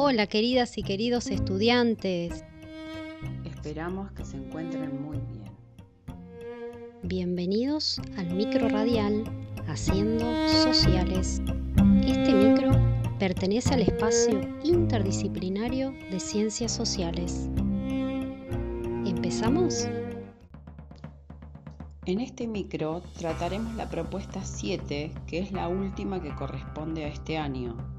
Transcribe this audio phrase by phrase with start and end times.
[0.00, 2.44] Hola queridas y queridos estudiantes.
[3.44, 5.50] Esperamos que se encuentren muy bien.
[7.02, 9.24] Bienvenidos al micro radial
[9.66, 10.24] Haciendo
[10.62, 11.42] Sociales.
[12.06, 12.70] Este micro
[13.18, 17.48] pertenece al espacio interdisciplinario de ciencias sociales.
[19.04, 19.88] ¿Empezamos?
[22.06, 27.36] En este micro trataremos la propuesta 7, que es la última que corresponde a este
[27.36, 27.97] año.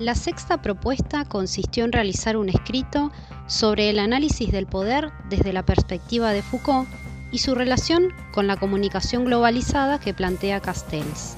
[0.00, 3.12] La sexta propuesta consistió en realizar un escrito
[3.46, 6.88] sobre el análisis del poder desde la perspectiva de Foucault
[7.30, 11.36] y su relación con la comunicación globalizada que plantea Castells.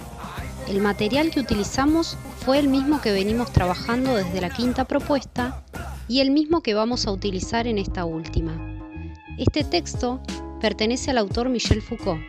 [0.68, 5.64] El material que utilizamos fue el mismo que venimos trabajando desde la quinta propuesta
[6.06, 8.52] y el mismo que vamos a utilizar en esta última.
[9.38, 10.22] Este texto
[10.60, 12.22] pertenece al autor Michel Foucault.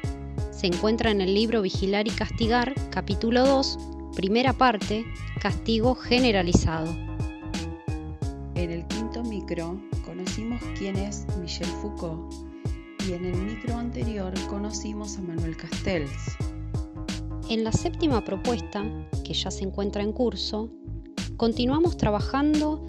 [0.49, 5.05] Se encuentra en el libro Vigilar y Castigar, capítulo 2, primera parte,
[5.39, 6.87] Castigo generalizado.
[8.55, 12.31] En el quinto micro conocimos quién es Michel Foucault
[13.07, 16.37] y en el micro anterior conocimos a Manuel Castells.
[17.49, 18.83] En la séptima propuesta,
[19.23, 20.69] que ya se encuentra en curso,
[21.35, 22.85] continuamos trabajando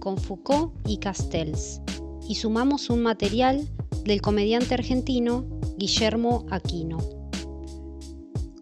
[0.00, 1.80] con Foucault y Castells
[2.28, 3.66] y sumamos un material
[4.04, 5.46] del comediante argentino
[5.78, 7.23] Guillermo Aquino.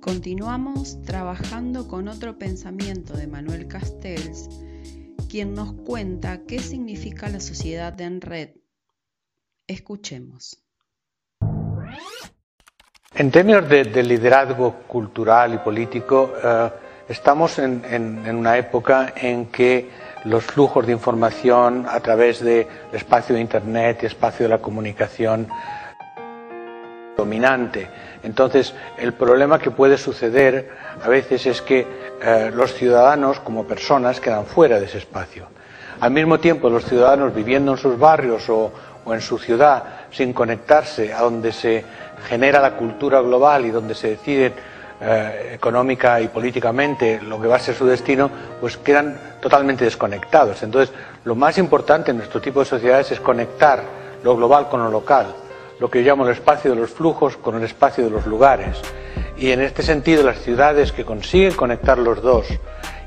[0.02, 4.48] Continuamos trabajando con otro pensamiento de Manuel Castells,
[5.30, 8.48] quien nos cuenta qué significa la sociedad en red.
[9.68, 10.60] Escuchemos.
[13.14, 16.70] En términos de, liderazgo cultural y político, eh,
[17.08, 19.88] estamos en, una época en que
[20.24, 25.46] los flujos de información a través del espacio de Internet y espacio de la comunicación
[27.16, 27.88] dominante.
[28.22, 30.70] Entonces, el problema que puede suceder
[31.02, 31.86] a veces es que
[32.22, 35.46] eh, los ciudadanos como personas quedan fuera de ese espacio.
[36.00, 38.72] Al mismo tiempo, los ciudadanos viviendo en sus barrios o,
[39.06, 41.84] en su ciudad sin conectarse a donde se
[42.28, 44.52] genera la cultura global y donde se decide
[45.00, 48.30] eh, económica y políticamente lo que va a ser su destino,
[48.60, 50.62] pues quedan totalmente desconectados.
[50.62, 53.82] Entonces, lo más importante en nuestro tipo de sociedades es conectar
[54.22, 55.34] lo global con lo local
[55.82, 58.80] lo que yo llamo el espacio de los flujos con el espacio de los lugares.
[59.36, 62.46] Y en este sentido, las ciudades que consiguen conectar los dos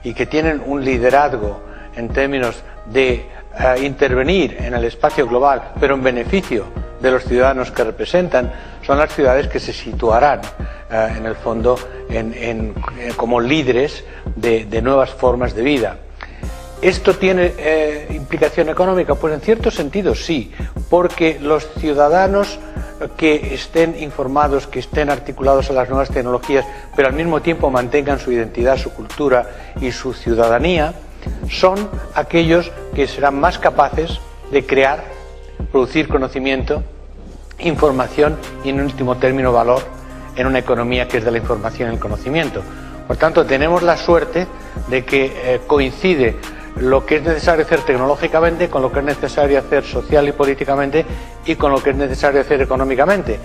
[0.03, 1.62] y que tienen un liderazgo
[1.96, 6.66] en términos de eh, intervenir en el espacio global, pero en beneficio
[7.00, 8.52] de los ciudadanos que representan,
[8.85, 10.41] son las ciudades que se situarán,
[10.91, 12.74] eh, en el fondo, eh,
[13.16, 14.03] como líderes
[14.35, 15.97] de nuevas formas de vida.
[16.85, 19.16] ¿Esto tiene eh, implicación económica?
[19.16, 20.51] Pues en cierto sentido sí,
[20.88, 22.59] porque los ciudadanos
[23.18, 26.63] que estén informados, que estén articulados a las nuevas tecnologías,
[26.96, 30.94] pero al mismo tiempo mantengan su identidad, su cultura y su ciudadanía,
[31.50, 34.19] son aquellos que serán más capaces
[34.52, 35.06] de crear,
[35.72, 36.84] producir conocimiento,
[37.57, 39.81] información y, en último término, valor
[40.35, 42.62] en una economía que es de la información y el conocimiento.
[43.07, 44.46] Por tanto, tenemos la suerte
[44.88, 46.35] de que eh, coincide
[46.78, 51.06] lo que es necesario hacer tecnológicamente con lo que es necesario hacer social y políticamente
[51.46, 53.40] y con lo que es necesario hacer económicamente.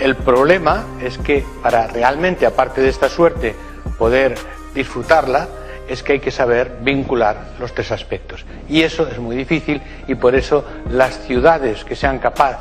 [0.00, 3.54] El problema es que para realmente, aparte de esta suerte,
[3.98, 4.34] poder
[4.74, 5.48] disfrutarla,
[5.88, 8.44] es que hay que saber vincular los tres aspectos.
[8.68, 12.60] Y eso es muy difícil y por eso las ciudades que sean capaces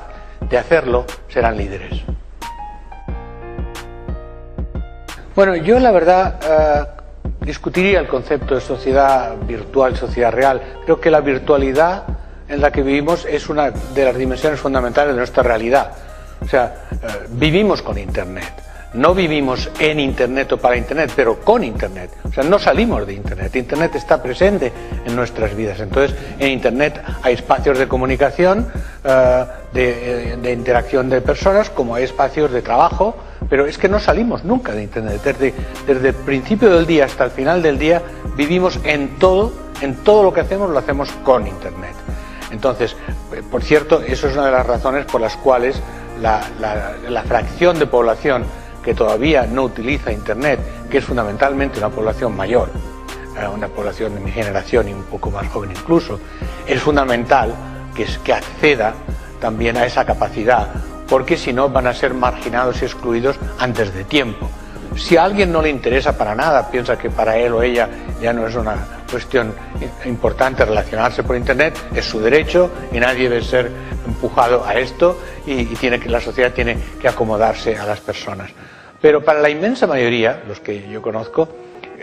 [0.50, 2.01] de hacerlo serán líderes.
[5.35, 6.97] Bueno, yo la verdad eh,
[7.41, 10.61] discutiría el concepto de sociedad virtual, sociedad real.
[10.85, 12.03] Creo que la virtualidad
[12.47, 15.91] en la que vivimos es una de las dimensiones fundamentales de nuestra realidad.
[16.41, 18.63] O sea, eh, vivimos con Internet.
[18.93, 22.09] No vivimos en Internet o para Internet, pero con Internet.
[22.23, 23.55] O sea, no salimos de Internet.
[23.55, 24.71] Internet está presente
[25.05, 25.79] en nuestras vidas.
[25.81, 28.67] Entonces, en Internet hay espacios de comunicación,
[29.03, 33.15] eh, de, de interacción de personas, como hay espacios de trabajo,
[33.49, 35.21] pero es que no salimos nunca de Internet.
[35.23, 35.53] Desde,
[35.85, 38.01] desde el principio del día hasta el final del día
[38.35, 39.51] vivimos en todo,
[39.81, 41.95] en todo lo que hacemos lo hacemos con Internet.
[42.51, 42.95] Entonces,
[43.34, 45.81] eh, por cierto, eso es una de las razones por las cuales
[46.22, 46.41] la,
[47.07, 48.45] la, fracción de población
[48.84, 50.59] que todavía no utiliza Internet,
[50.90, 52.69] que es fundamentalmente una población mayor,
[53.37, 56.19] eh, una población de mi generación y un poco más joven incluso,
[56.66, 57.53] es fundamental
[57.95, 58.93] que, que acceda
[59.40, 60.69] también a esa capacidad
[61.07, 64.49] porque si no van a ser marginados y excluidos antes de tiempo.
[64.95, 67.87] Si a alguien no le interesa para nada, piensa que para él o ella
[68.19, 68.75] ya no es una
[69.09, 69.53] cuestión
[70.05, 73.71] importante relacionarse por Internet, es su derecho y nadie debe ser
[74.05, 78.51] empujado a esto y, tiene que, la sociedad tiene que acomodarse a las personas.
[78.99, 81.47] Pero para la inmensa mayoría, los que yo conozco,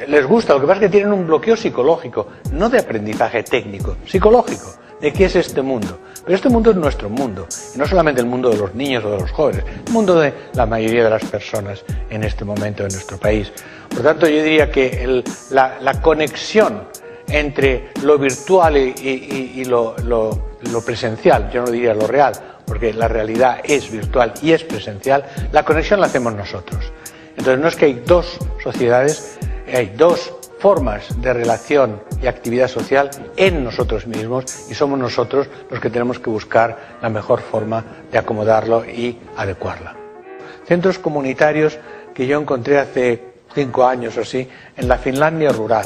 [0.07, 3.97] les gusta, lo que pasa es que tienen un bloqueo psicológico, no de aprendizaje técnico,
[4.07, 4.75] psicológico,
[5.05, 5.99] de qué es este mundo.
[6.25, 9.11] Pero este mundo es nuestro mundo, y no solamente el mundo de los niños o
[9.11, 12.89] de los jóvenes, el mundo de la mayoría de las personas en este momento en
[12.89, 13.53] nuestro país.
[13.91, 16.85] Por tanto, yo diría que la, conexión
[17.29, 22.33] entre lo virtual y, lo, lo presencial, yo no diría lo real,
[22.65, 26.83] porque la realidad es virtual y es presencial, la conexión la hacemos nosotros.
[27.37, 29.39] Entonces no es que hay dos sociedades,
[29.71, 30.33] hay dos
[30.65, 36.19] formas de relación y actividad social en nosotros mismos y somos nosotros los que tenemos
[36.19, 39.95] que buscar la mejor forma de acomodarlo y adecuarla.
[40.67, 41.79] Centros comunitarios
[42.15, 45.85] que yo encontré hace cinco años o así en la Finlandia rural,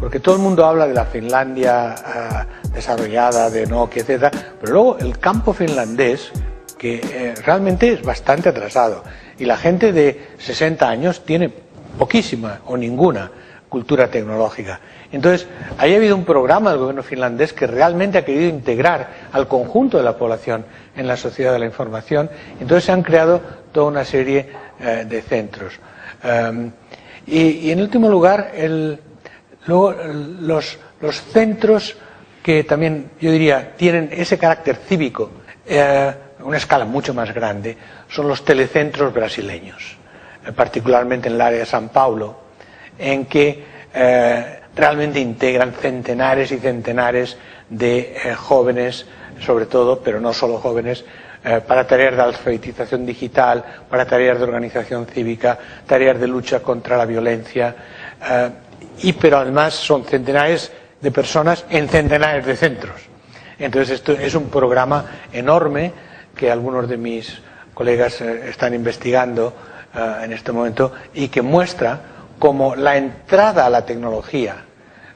[0.00, 4.98] porque todo el mundo habla de la Finlandia ah, desarrollada, de Nokia, etc., pero luego
[5.00, 6.32] el campo finlandés,
[6.78, 9.04] que eh, realmente es bastante atrasado,
[9.38, 11.52] y la gente de 60 años tiene
[11.98, 13.30] poquísima o ninguna
[13.68, 14.80] cultura tecnológica.
[15.12, 15.46] Entonces,
[15.78, 19.98] ahí ha habido un programa del gobierno finlandés que realmente ha querido integrar al conjunto
[19.98, 20.64] de la población
[20.96, 22.30] en la sociedad de la información.
[22.60, 23.40] Entonces se han creado
[23.72, 24.48] toda una serie
[24.80, 25.78] eh, de centros.
[26.22, 26.70] Em,
[27.26, 28.52] y, en último lugar,
[29.66, 29.94] luego,
[30.40, 30.78] los,
[31.30, 31.96] centros
[32.42, 35.30] que también, yo diría, tienen ese carácter cívico,
[35.66, 37.76] eh, una escala mucho más grande,
[38.08, 39.96] son los telecentros brasileños,
[40.46, 42.47] eh, particularmente en el área de San Paulo,
[42.98, 43.64] en que
[43.94, 47.36] eh, realmente integran centenares y centenares
[47.68, 49.06] de eh, jóvenes,
[49.40, 51.04] sobre todo, pero no solo jóvenes,
[51.44, 56.96] eh, para tareas de alfabetización digital, para tareas de organización cívica, tareas de lucha contra
[56.96, 57.74] la violencia,
[59.00, 63.00] y pero además son centenares de personas en centenares de centros.
[63.56, 65.92] Entonces esto es un programa enorme
[66.36, 67.40] que algunos de mis
[67.74, 69.54] colegas están investigando
[69.94, 72.00] en este momento y que muestra
[72.38, 74.64] como la entrada a la tecnología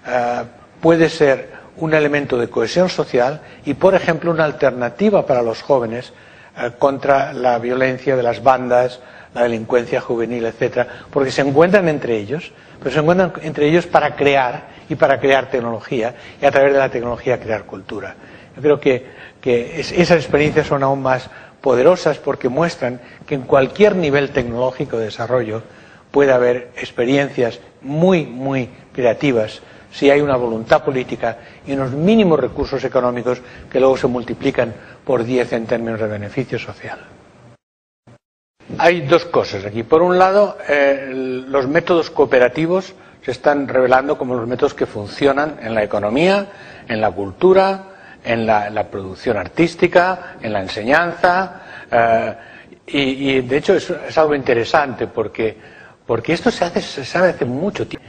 [0.07, 0.43] eh,
[0.81, 6.13] puede ser un elemento de cohesión social y, por ejemplo, una alternativa para los jóvenes
[6.57, 9.01] eh, contra la violencia de las bandas,
[9.35, 14.15] la delincuencia juvenil, etcétera, porque se encuentran entre ellos, pero se encuentran entre ellos para
[14.15, 18.15] crear y para crear tecnología y a través de la tecnología crear cultura.
[18.57, 19.07] Yo creo que,
[19.41, 21.31] que esas experiencias son aún más
[21.63, 25.63] poderosas porque muestran que en cualquier nivel tecnológico de desarrollo
[26.13, 32.83] puede haber experiencias muy, muy creativas si hay una voluntad política y unos mínimos recursos
[32.85, 34.73] económicos que luego se multiplican
[35.05, 36.99] por 10 en términos de beneficio social.
[38.79, 39.83] Hay dos cosas aquí.
[39.83, 45.59] Por un lado, eh, los métodos cooperativos se están revelando como los métodos que funcionan
[45.61, 46.47] en la economía,
[46.89, 47.85] en la cultura,
[48.25, 51.61] en la, producción artística, en la enseñanza.
[51.91, 52.35] Eh,
[52.87, 55.57] y, de hecho es algo interesante porque
[56.13, 58.07] porque esto se, hace, se sabe hace mucho tiempo.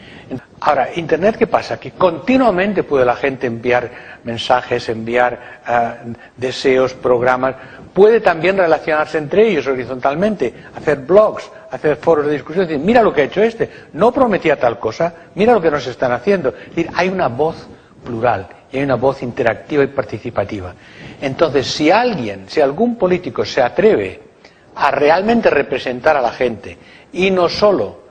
[0.60, 1.80] Ahora, Internet, ¿qué pasa?
[1.80, 3.90] Que continuamente puede la gente enviar
[4.26, 5.96] mensajes, enviar ah,
[6.36, 7.56] deseos, programas.
[7.94, 13.14] Puede también relacionarse entre ellos horizontalmente, hacer blogs, hacer foros de discusión, decir, mira lo
[13.14, 16.50] que ha hecho este, no prometía tal cosa, mira lo que nos están haciendo.
[16.50, 17.70] Es decir, hay una voz
[18.04, 20.74] plural y hay una voz interactiva y participativa.
[21.22, 24.20] Entonces, si alguien, si algún político se atreve
[24.76, 26.78] a realmente representar a la gente
[27.14, 28.04] y no solo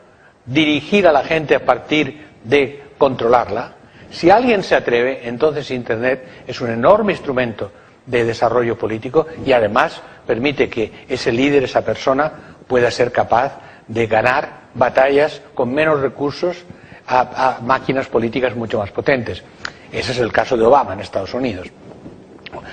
[0.46, 3.75] dirigir a la gente a partir de controlarla,
[4.10, 7.72] si alguien se atreve, entonces Internet es un enorme instrumento
[8.06, 12.32] de desarrollo político y además permite que ese líder, esa persona,
[12.67, 16.65] pueda ser capaz de ganar batallas con menos recursos
[17.06, 19.43] a, máquinas políticas mucho más potentes.
[19.91, 21.69] Ese es el caso de Obama en Estados Unidos.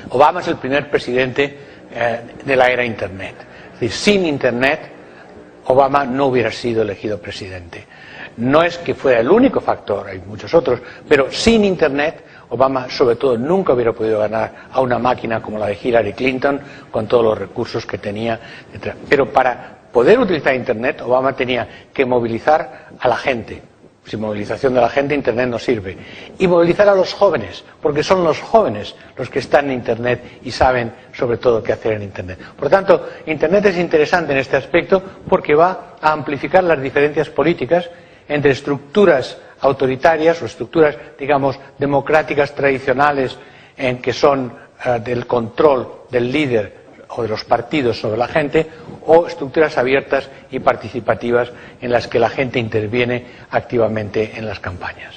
[0.10, 1.58] Obama es el primer presidente
[1.92, 3.36] eh, de la era Internet.
[3.90, 4.92] Sin Internet
[5.72, 7.86] Obama no hubiera sido elegido presidente.
[8.38, 13.16] No es que fuera el único factor, hay muchos otros, pero sin Internet Obama sobre
[13.18, 16.60] todo nunca hubiera podido ganar a una máquina como la de Hillary Clinton
[16.90, 18.40] con todos los recursos que tenía.
[19.08, 23.62] Pero para poder utilizar Internet Obama tenía que movilizar a la gente,
[24.06, 25.98] sin movilización de la gente, Internet no sirve.
[26.40, 30.52] Y movilizar a los jóvenes, porque son los jóvenes los que están en Internet y
[30.52, 32.40] saben sobre todo qué hacer en Internet.
[32.58, 37.90] Por tanto, Internet es interesante en este aspecto porque va a amplificar las diferencias políticas
[38.28, 43.38] entre estructuras autoritarias o estructuras, digamos, democráticas tradicionales
[43.76, 44.54] en que son
[44.86, 46.79] eh, del control del líder
[47.10, 48.68] o de los partidos sobre la gente
[49.06, 51.52] o estructuras abiertas y participativas
[51.82, 55.16] en las que la gente interviene activamente en las campañas.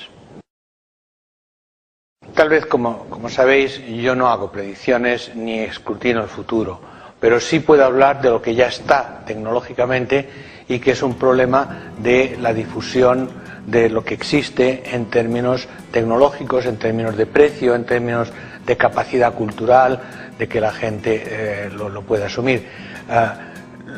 [2.34, 6.80] Tal vez, como, sabéis, yo no hago predicciones ni escrutino el futuro,
[7.20, 10.28] pero sí puedo hablar de lo que ya está tecnológicamente
[10.66, 13.28] y que es un problema de la difusión
[13.66, 18.32] de lo que existe en términos tecnológicos, en términos de precio, en términos
[18.66, 20.00] de capacidad cultural,
[20.38, 22.66] de que la gente eh, lo, pueda asumir.
[23.08, 23.34] Ah,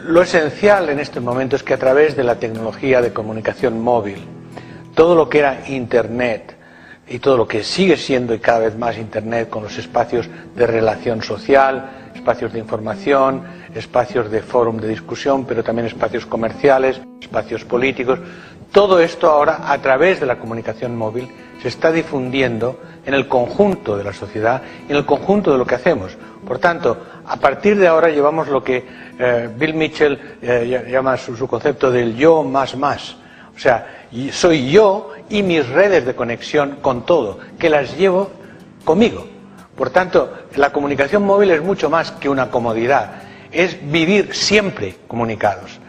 [0.06, 4.18] lo esencial en este momento es que a través de la tecnología de comunicación móvil,
[4.94, 6.56] todo lo que era Internet
[7.08, 10.66] y todo lo que sigue siendo y cada vez más Internet con los espacios de
[10.66, 13.42] relación social, espacios de información,
[13.74, 18.18] espacios de fórum de discusión, pero también espacios comerciales, espacios políticos,
[18.72, 21.28] todo esto ahora a través de la comunicación móvil
[21.64, 25.74] se está difundiendo en el conjunto de la sociedad en el conjunto de lo que
[25.74, 26.14] hacemos.
[26.46, 28.84] Por tanto, a partir de ahora llevamos lo que
[29.18, 33.16] eh, Bill Mitchell eh, llama su, concepto del yo más más.
[33.56, 38.30] O sea, soy yo y mis redes de conexión con todo, que las llevo
[38.84, 39.26] conmigo.
[39.74, 45.80] Por tanto, la comunicación móvil es mucho más que una comodidad, es vivir siempre comunicados.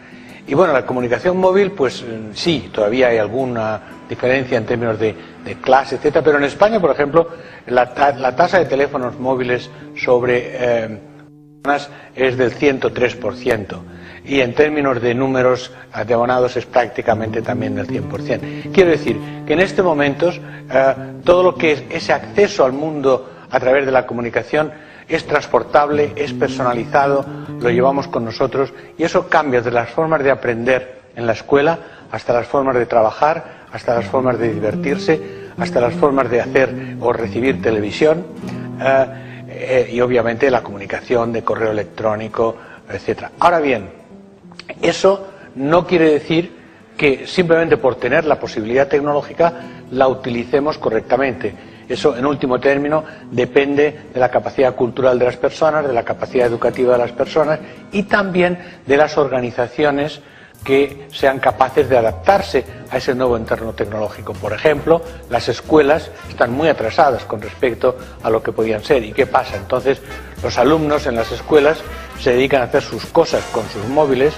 [0.46, 5.35] Y bueno, la comunicación móvil, pues eh, sí, todavía hay alguna diferencia en términos de,
[5.54, 7.28] clase, etcétera, pero en España, por ejemplo,
[7.66, 11.00] la, tasa de teléfonos móviles sobre
[11.62, 13.78] personas es del 103%
[14.24, 15.72] y en términos de números
[16.06, 18.72] de abonados es prácticamente también del 100%.
[18.72, 23.30] Quiero decir que en este momento eh, todo lo que es ese acceso al mundo
[23.50, 24.72] a través de la comunicación
[25.08, 27.24] es transportable, es personalizado,
[27.60, 31.78] lo llevamos con nosotros y eso cambia de las formas de aprender en la escuela
[32.10, 35.20] hasta las formas de trabajar, hasta las formas de divertirse,
[35.58, 38.24] hasta las formas de hacer o recibir televisión
[38.80, 39.06] eh,
[39.48, 42.56] eh, y obviamente la comunicación de correo electrónico,
[42.90, 43.24] etc.
[43.38, 43.90] Ahora bien,
[44.80, 46.56] eso no quiere decir
[46.96, 49.52] que simplemente por tener la posibilidad tecnológica
[49.90, 51.54] la utilicemos correctamente.
[51.86, 56.46] Eso, en último término, depende de la capacidad cultural de las personas, de la capacidad
[56.46, 57.60] educativa de las personas
[57.92, 60.22] y también de las organizaciones
[60.64, 64.32] que sean capaces de adaptarse a ese nuevo entorno tecnológico.
[64.32, 69.04] Por ejemplo, las escuelas están muy atrasadas con respecto a lo que podían ser.
[69.04, 69.56] ¿Y qué pasa?
[69.56, 70.00] Entonces,
[70.42, 71.78] los alumnos en las escuelas
[72.20, 74.34] se dedican a hacer sus cosas con sus móviles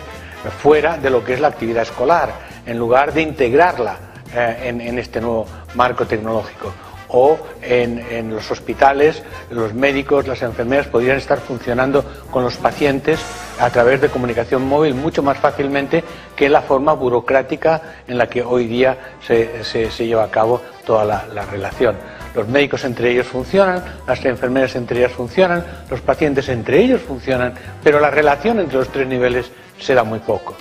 [0.62, 2.30] fuera de lo que es la actividad escolar,
[2.64, 3.96] en lugar de integrarla
[4.34, 6.72] eh, en este nuevo marco tecnológico
[7.08, 13.20] o en, los hospitales los médicos, las enfermeras podrían estar funcionando con los pacientes
[13.58, 16.04] a través de comunicación móvil mucho más fácilmente
[16.36, 21.26] que la forma burocrática en la que hoy día se, lleva a cabo toda la,
[21.32, 21.96] la relación.
[22.34, 27.54] Los médicos entre ellos funcionan, las enfermeras entre ellas funcionan, los pacientes entre ellos funcionan,
[27.82, 30.54] pero la relación entre los tres niveles se da muy poco.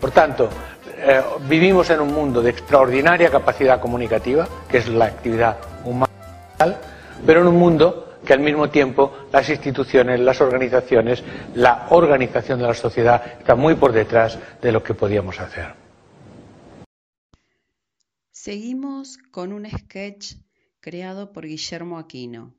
[0.00, 0.48] Por tanto,
[1.04, 6.78] eh, vivimos en un mundo de extraordinaria capacidad comunicativa, que es la actividad humana,
[7.26, 11.22] pero en un mundo que al mismo tiempo las instituciones, las organizaciones,
[11.54, 15.74] la organización de la sociedad está muy por detrás de lo que podíamos hacer.
[18.30, 20.34] Seguimos con un sketch
[20.80, 22.54] creado por Guillermo Aquino,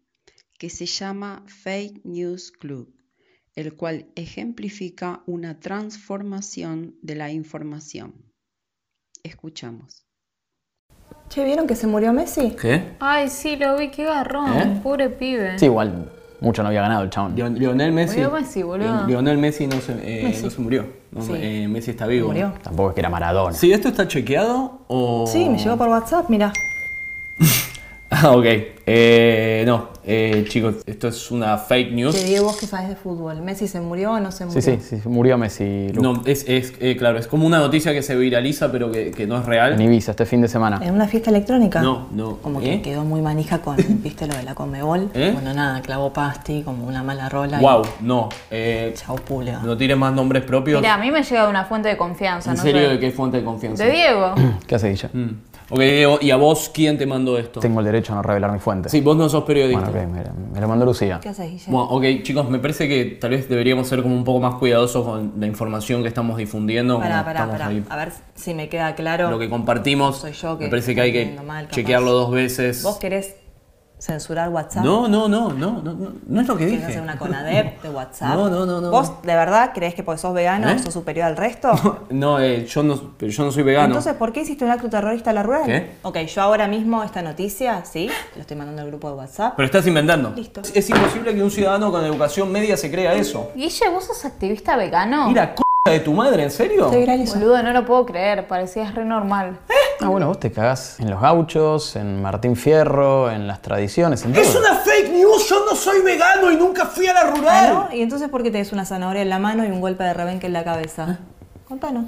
[0.58, 2.96] que se llama Fake News Club,
[3.56, 8.32] el cual ejemplifica una transformación de la información.
[9.24, 10.03] Escuchamos.
[11.34, 12.52] Che, ¿vieron que se murió Messi?
[12.52, 12.92] ¿Qué?
[13.00, 14.80] Ay, sí, lo vi, qué garrón, ¿Eh?
[14.84, 15.58] pobre pibe.
[15.58, 17.34] Sí, igual, mucho no había ganado el chabón.
[17.36, 18.18] Lionel Messi.
[18.18, 19.08] Murió Messi, boludo.
[19.08, 20.86] Lionel Messi no se, eh, No se murió.
[21.34, 22.28] Eh, Messi está vivo.
[22.28, 22.54] Murió.
[22.62, 23.56] Tampoco es que era Maradona.
[23.56, 25.26] Sí, ¿esto está chequeado o...?
[25.26, 26.54] Sí, me llegó por WhatsApp, mira.
[28.16, 28.46] Ah, ok.
[28.86, 32.16] Eh, no, eh, chicos, esto es una fake news.
[32.16, 33.42] Te digo vos que sabes de fútbol.
[33.42, 34.62] ¿Messi se murió o no se murió?
[34.62, 35.92] Sí, sí, sí, murió Messi.
[35.94, 39.26] No, es, es eh, claro, es como una noticia que se viraliza pero que, que,
[39.26, 39.74] no es real.
[39.74, 40.80] En Ibiza, este fin de semana.
[40.84, 41.82] ¿En una fiesta electrónica?
[41.82, 42.38] No, no.
[42.38, 42.82] Como que ¿Eh?
[42.82, 45.10] quedó muy manija con, viste, lo de la Conmebol.
[45.14, 45.32] ¿Eh?
[45.34, 47.60] Bueno, nada, clavó pasti, como una mala rola.
[47.60, 48.30] Wow, no.
[48.52, 49.62] Eh, Chau, pulga.
[49.64, 50.82] No tiene más nombres propios.
[50.82, 52.52] Mira, a mí me llega de una fuente de confianza.
[52.52, 53.84] ¿En serio de qué fuente de confianza?
[53.84, 54.34] De Diego.
[54.68, 55.10] ¿Qué hace ella?
[55.14, 55.53] Mm.
[55.74, 57.60] Ok, ¿y a vos quién te mandó esto?
[57.60, 58.90] Tengo el derecho a no revelar mi fuente.
[58.90, 59.90] Sí, vos no sos periodista.
[59.90, 61.20] Bueno, ok, me, lo mandó Lucía.
[61.20, 61.66] ¿Qué haces?
[61.66, 65.04] Bueno, ok, chicos, me parece que tal vez deberíamos ser como un poco más cuidadosos
[65.04, 67.00] con la información que estamos difundiendo.
[67.00, 67.72] Pará, pará, pará.
[67.90, 69.32] A ver si me queda claro.
[69.32, 70.18] Lo que compartimos.
[70.18, 71.40] Soy yo que me parece que hay que
[71.72, 72.84] chequearlo dos veces.
[72.84, 73.36] ¿Vos querés
[74.04, 74.84] censurar WhatsApp.
[74.84, 76.84] No, no, no, no, no, no es lo que dije.
[76.84, 78.36] hacer una conadep de WhatsApp?
[78.36, 78.92] No, no, no, no.
[78.92, 80.78] ¿Vos de verdad crees que porque sos vegano ¿Eh?
[80.78, 82.06] sos superior al resto?
[82.10, 83.88] no, eh, yo no, yo no soy vegano.
[83.88, 85.66] Entonces, ¿por qué hiciste un acto terrorista a la rural?
[85.66, 85.92] ¿Qué?
[86.02, 88.10] Ok, yo ahora mismo esta noticia, ¿sí?
[88.36, 89.54] Lo estoy mandando al grupo de WhatsApp.
[89.56, 90.34] Pero estás inventando.
[90.36, 90.62] Listo.
[90.74, 93.52] Es, imposible que un ciudadano con educación media se crea eso.
[93.56, 95.30] Guille, ¿vos sos activista vegano?
[95.30, 95.56] Mira,
[95.92, 96.90] de tu madre, ¿en serio?
[96.90, 99.60] Boludo, no lo puedo creer, parecías re normal.
[99.68, 99.74] ¿Eh?
[100.00, 104.34] Ah, bueno, vos te cagás en los gauchos, en Martín Fierro, en las tradiciones, en
[104.34, 105.46] ¡Es una fake news!
[105.50, 107.88] Yo no soy vegano y nunca fui a la rural.
[107.90, 110.14] ¿Ah, ¿Y entonces por qué tenés una zanahoria en la mano y un golpe de
[110.14, 111.20] rebenque en la cabeza?
[111.20, 111.58] ¿Eh?
[111.68, 112.06] Contanos.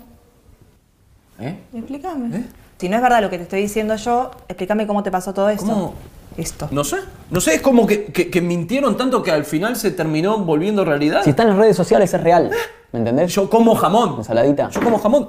[1.41, 1.59] ¿Eh?
[1.73, 2.37] Explícame.
[2.37, 2.43] ¿Eh?
[2.77, 5.49] Si no es verdad lo que te estoy diciendo yo, explícame cómo te pasó todo
[5.49, 5.65] esto.
[5.65, 5.95] ¿Cómo?
[6.37, 6.69] Esto.
[6.71, 6.97] No sé.
[7.29, 10.85] No sé, es como que, que- que mintieron tanto que al final se terminó volviendo
[10.85, 11.23] realidad.
[11.25, 12.51] Si está en las redes sociales es real.
[12.95, 13.35] ¿Me entendés?
[13.35, 14.15] Yo como jamón.
[14.19, 14.69] Ensaladita.
[14.69, 15.27] Yo como jamón.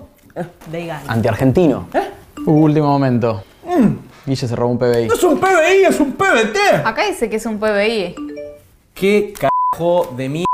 [0.71, 1.03] Vegan.
[1.09, 1.89] Antiargentino.
[2.47, 3.43] Uh, último momento.
[4.25, 5.09] Guille se robó un PBI.
[5.09, 6.57] No es un PBI, es un PBT.
[6.85, 8.15] Acá dice que es un PBI.
[8.95, 10.47] Qué carajo de mierda,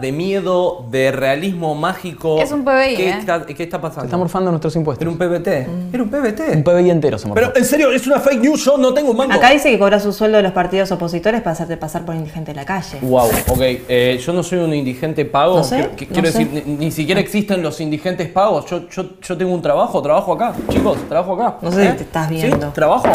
[0.00, 2.40] de miedo, de realismo mágico.
[2.40, 3.16] Es un PBI, ¿Qué, ¿eh?
[3.18, 4.00] está, qué está pasando?
[4.00, 5.02] Se están morfando nuestros impuestos.
[5.02, 5.48] Era un PBT.
[5.92, 6.40] Era un PBT.
[6.56, 7.42] Un PBI entero se morfó.
[7.42, 9.34] Pero en serio, es una fake news, yo no tengo un mango.
[9.34, 12.52] Acá dice que cobras un sueldo de los partidos opositores para hacerte pasar por indigente
[12.52, 13.00] en la calle.
[13.02, 13.60] Wow, ok.
[13.60, 15.58] eh, yo no soy un indigente pago.
[15.58, 16.38] No sé, Quiero- que- no quiero sé.
[16.38, 18.64] decir, ni, ni siquiera existen los indigentes pagos.
[18.64, 20.54] Yo, yo, yo tengo un trabajo, trabajo acá.
[20.70, 21.58] Chicos, trabajo acá.
[21.60, 21.92] No sé si ¿Eh?
[21.98, 22.34] te estás ¿Sí?
[22.36, 22.68] viendo.
[22.70, 23.08] ¿Trabajo?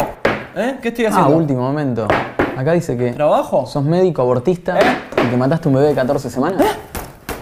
[0.54, 0.76] ¿Eh?
[0.80, 1.36] ¿Qué estoy ah, haciendo?
[1.36, 2.06] último momento.
[2.56, 3.66] Acá dice que ¿Trabajo?
[3.66, 4.78] sos médico abortista
[5.22, 6.62] y que mataste un bebé de 14 semanas.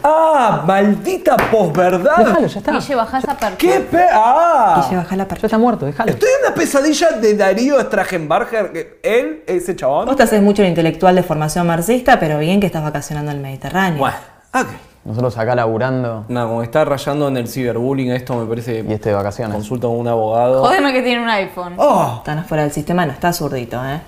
[0.06, 2.18] Ah, maldita posverdad.
[2.18, 2.72] Déjalo, ya está.
[2.72, 3.90] Guille, bajá esa ¿Qué percha.
[3.90, 4.04] pe...
[4.12, 4.82] Ah.
[4.84, 5.46] Guille, baja la Ya percha.
[5.46, 6.10] está muerto, déjalo.
[6.10, 8.72] Estoy en una pesadilla de Darío Stragenbarger.
[8.72, 10.04] que Él, ese chabón.
[10.06, 13.38] Vos te haces mucho el intelectual de formación marxista, pero bien que estás vacacionando en
[13.38, 13.98] el Mediterráneo.
[13.98, 14.16] Bueno,
[14.52, 14.66] ok.
[15.04, 18.84] Nosotros acá laburando No, como está rayando en el ciberbullying, esto me parece.
[18.88, 19.54] y este de vacaciones.
[19.54, 20.64] Consulta con un abogado.
[20.64, 21.74] Jodeme que tiene un iPhone.
[21.78, 24.00] Ah, Están afuera del sistema, no está zurdito, ¿eh?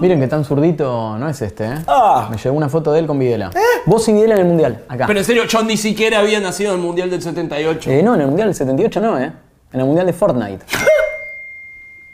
[0.00, 1.74] Miren que tan zurdito no es este, ¿eh?
[1.88, 2.28] Ah.
[2.30, 3.50] Me llegó una foto de él con Videla.
[3.86, 5.06] Vos y Videla en el mundial, acá.
[5.08, 7.90] Pero en serio, yo ni siquiera había nacido en el Mundial del 78.
[7.90, 9.32] Eh, no, en el mundial del 78 no, ¿eh?
[9.72, 10.64] En el mundial de Fortnite.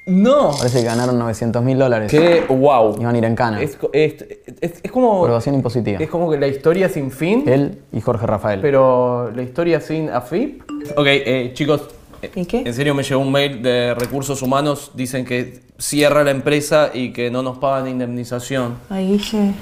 [0.07, 0.51] no.
[0.57, 2.11] Parece que ganaron 900 mil dólares.
[2.11, 2.97] Qué wow.
[3.01, 3.61] Iban a ir en cana.
[3.63, 4.15] Es, es,
[4.61, 5.21] es- es como.
[5.21, 5.99] Por evasión impositiva.
[6.01, 8.61] Es como que la historia sin fin, Él y Jorge Rafael.
[8.61, 10.63] pero la historia sin AFIP.
[10.97, 11.83] Ok, eh, chicos.
[12.23, 12.63] eh, ¿Y qué?
[12.67, 14.93] En serio me llegó un mail de recursos humanos.
[14.95, 18.75] Dicen que cierra la empresa y que no nos pagan indemnización.
[18.91, 19.53] Ay, Guille.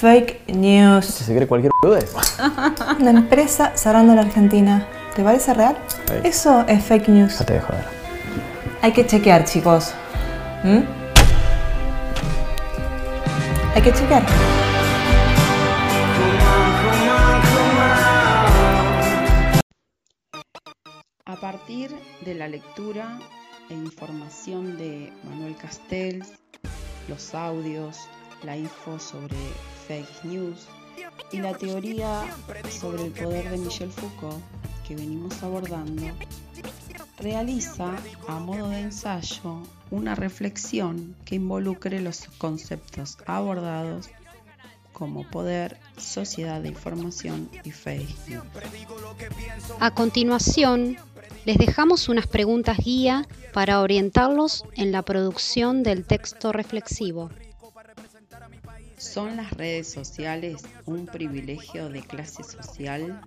[0.00, 1.04] Fake news.
[1.04, 2.14] Si se cree cualquier boludez.
[3.00, 4.86] Una empresa cerrando la Argentina.
[5.14, 5.76] ¿Te parece real?
[6.24, 7.32] Eso es fake news.
[7.32, 8.03] Déjate de joder.
[8.84, 9.94] Hay que chequear, chicos.
[10.62, 10.82] ¿Mm?
[13.74, 14.22] Hay que chequear.
[21.24, 21.92] A partir
[22.26, 23.18] de la lectura
[23.70, 26.34] e información de Manuel Castells,
[27.08, 28.00] los audios,
[28.42, 29.38] la info sobre
[29.88, 30.68] fake news
[31.32, 32.26] y la teoría
[32.68, 34.42] sobre el poder de Michel Foucault
[34.86, 36.02] que venimos abordando,
[37.24, 37.96] realiza
[38.28, 44.10] a modo de ensayo una reflexión que involucre los conceptos abordados
[44.92, 48.44] como poder, sociedad de información y news.
[49.80, 50.98] A continuación,
[51.46, 57.30] les dejamos unas preguntas guía para orientarlos en la producción del texto reflexivo.
[58.98, 63.22] ¿Son las redes sociales un privilegio de clase social?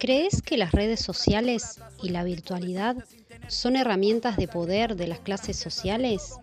[0.00, 2.96] ¿Crees que las redes sociales y la virtualidad
[3.48, 6.38] son herramientas de poder de las clases sociales?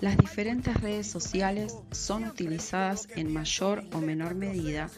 [0.00, 4.90] Las diferentes redes sociales son utilizadas en mayor o menor medida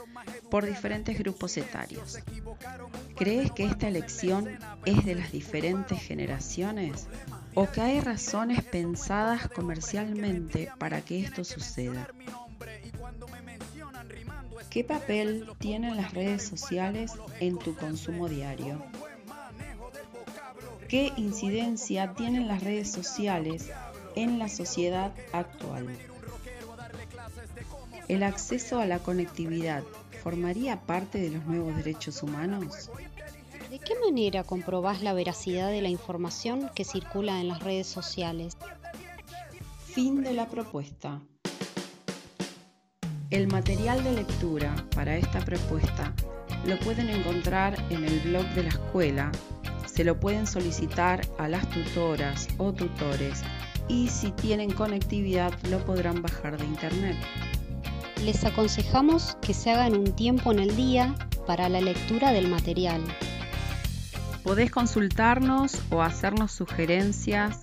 [0.51, 2.19] por diferentes grupos etarios.
[3.17, 4.51] ¿Crees que esta elección
[4.85, 7.07] es de las diferentes generaciones
[7.55, 12.09] o que hay razones pensadas comercialmente para que esto suceda?
[14.75, 18.83] ¿Qué papel tienen las redes sociales en tu consumo diario?
[20.89, 23.71] ¿Qué incidencia tienen las redes sociales
[24.17, 25.97] en la sociedad actual?
[28.09, 29.85] ¿El acceso a la conectividad
[30.25, 32.91] formaría parte de los nuevos derechos humanos?
[33.71, 38.57] ¿De qué manera comprobás la veracidad de la información que circula en las redes sociales?
[39.85, 41.23] Fin de la propuesta.
[43.31, 46.13] El material de lectura para esta propuesta
[46.67, 49.33] lo pueden encontrar en el blog de la escuela,
[49.87, 53.43] se lo pueden solicitar a las tutoras o tutores
[53.89, 57.17] y si tienen conectividad lo podrán bajar de internet.
[58.25, 61.15] Les aconsejamos que se hagan un tiempo en el día
[61.47, 63.03] para la lectura del material.
[64.43, 67.59] Podés consultarnos o hacernos sugerencias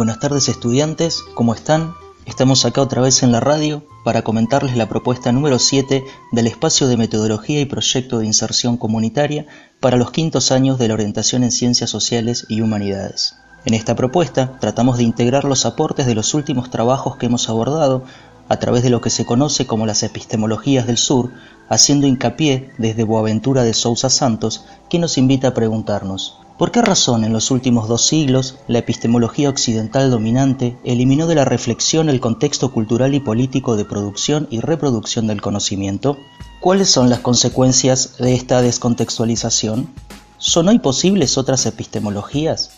[0.03, 1.95] Buenas tardes estudiantes, ¿cómo están?
[2.27, 6.88] Estamos acá otra vez en la radio para comentarles la propuesta número 7 del espacio
[6.88, 9.47] de metodología y proyecto de inserción comunitaria
[9.79, 13.37] para los quintos años de la orientación en ciencias sociales y humanidades.
[13.65, 18.03] En esta propuesta tratamos de integrar los aportes de los últimos trabajos que hemos abordado
[18.49, 21.31] a través de lo que se conoce como las epistemologías del sur,
[21.69, 27.25] haciendo hincapié desde Boaventura de Sousa Santos, que nos invita a preguntarnos, ¿Por qué razón
[27.25, 32.70] en los últimos dos siglos la epistemología occidental dominante eliminó de la reflexión el contexto
[32.70, 36.18] cultural y político de producción y reproducción del conocimiento?
[36.61, 39.92] ¿Cuáles son las consecuencias de esta descontextualización?
[40.38, 42.70] ¿Son hoy posibles otras epistemologías?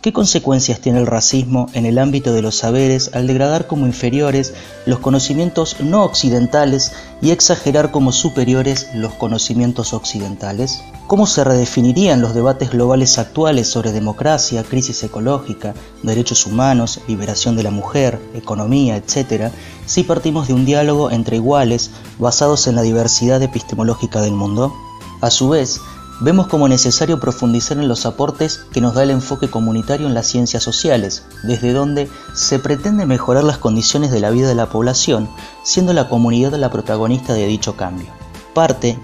[0.00, 4.54] ¿Qué consecuencias tiene el racismo en el ámbito de los saberes al degradar como inferiores
[4.86, 10.84] los conocimientos no occidentales y exagerar como superiores los conocimientos occidentales?
[11.08, 17.64] ¿Cómo se redefinirían los debates globales actuales sobre democracia, crisis ecológica, derechos humanos, liberación de
[17.64, 19.50] la mujer, economía, etcétera,
[19.86, 24.72] si partimos de un diálogo entre iguales basados en la diversidad epistemológica del mundo?
[25.20, 25.80] A su vez,
[26.20, 30.26] vemos como necesario profundizar en los aportes que nos da el enfoque comunitario en las
[30.26, 35.28] ciencias sociales, desde donde se pretende mejorar las condiciones de la vida de la población,
[35.62, 38.27] siendo la comunidad la protagonista de dicho cambio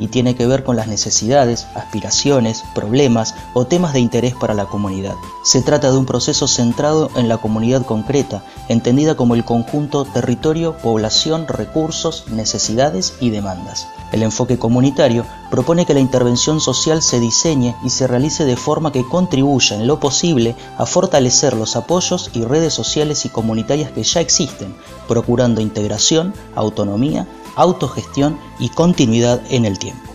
[0.00, 4.64] y tiene que ver con las necesidades, aspiraciones, problemas o temas de interés para la
[4.64, 5.14] comunidad.
[5.44, 10.76] Se trata de un proceso centrado en la comunidad concreta, entendida como el conjunto territorio,
[10.78, 13.86] población, recursos, necesidades y demandas.
[14.10, 18.90] El enfoque comunitario propone que la intervención social se diseñe y se realice de forma
[18.90, 24.02] que contribuya en lo posible a fortalecer los apoyos y redes sociales y comunitarias que
[24.02, 24.74] ya existen,
[25.06, 30.12] procurando integración, autonomía, autogestión y continuidad en el tiempo.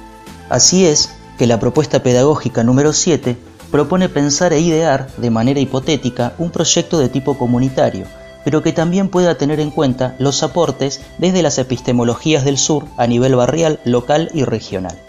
[0.49, 3.37] Así es que la propuesta pedagógica número 7
[3.71, 8.05] propone pensar e idear de manera hipotética un proyecto de tipo comunitario,
[8.43, 13.05] pero que también pueda tener en cuenta los aportes desde las epistemologías del sur a
[13.05, 14.99] nivel barrial, local y regional.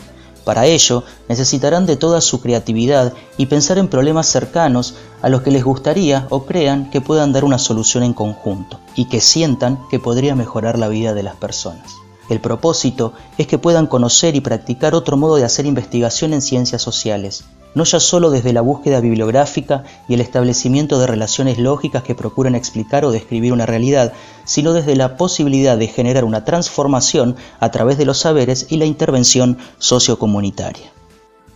[0.44, 5.50] Para ello, necesitarán de toda su creatividad y pensar en problemas cercanos a los que
[5.50, 10.00] les gustaría o crean que puedan dar una solución en conjunto y que sientan que
[10.00, 11.92] podría mejorar la vida de las personas.
[12.30, 16.80] El propósito es que puedan conocer y practicar otro modo de hacer investigación en ciencias
[16.80, 17.42] sociales,
[17.74, 22.54] no ya solo desde la búsqueda bibliográfica y el establecimiento de relaciones lógicas que procuran
[22.54, 24.12] explicar o describir una realidad,
[24.44, 28.84] sino desde la posibilidad de generar una transformación a través de los saberes y la
[28.84, 30.99] intervención sociocomunitaria.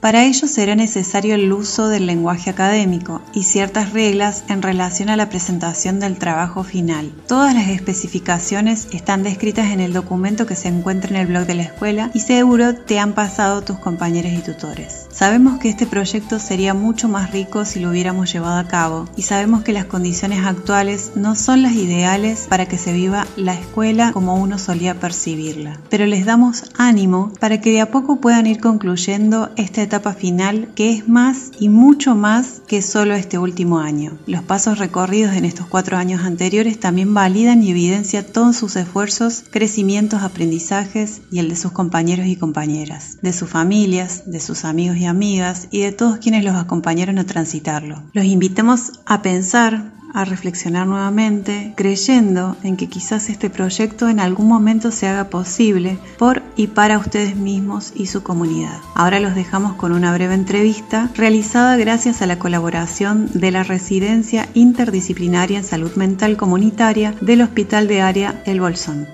[0.04, 5.16] Para ello será necesario el uso del lenguaje académico y ciertas reglas en relación a
[5.16, 7.10] la presentación del trabajo final.
[7.26, 11.54] Todas las especificaciones están descritas en el documento que se encuentra en el blog de
[11.54, 15.06] la escuela y seguro te han pasado tus compañeros y tutores.
[15.10, 19.22] Sabemos que este proyecto sería mucho más rico si lo hubiéramos llevado a cabo y
[19.22, 24.12] sabemos que las condiciones actuales no son las ideales para que se viva la escuela
[24.12, 25.80] como uno solía percibirla.
[25.88, 30.12] Pero les damos ánimo para que de a poco puedan ir concluyendo esta etapa etapa
[30.12, 34.18] final que es más y mucho más que solo este último año.
[34.26, 39.44] Los pasos recorridos en estos cuatro años anteriores también validan y evidencian todos sus esfuerzos,
[39.52, 44.96] crecimientos, aprendizajes y el de sus compañeros y compañeras, de sus familias, de sus amigos
[44.96, 48.02] y amigas y de todos quienes los acompañaron a transitarlo.
[48.14, 54.46] Los invitamos a pensar a reflexionar nuevamente, creyendo en que quizás este proyecto en algún
[54.48, 58.79] momento se haga posible por y para ustedes mismos y su comunidad.
[58.94, 64.48] Ahora los dejamos con una breve entrevista realizada gracias a la colaboración de la Residencia
[64.55, 69.09] Interdisciplinaria en Salud Mental Comunitaria del Hospital de Área El Bolsón.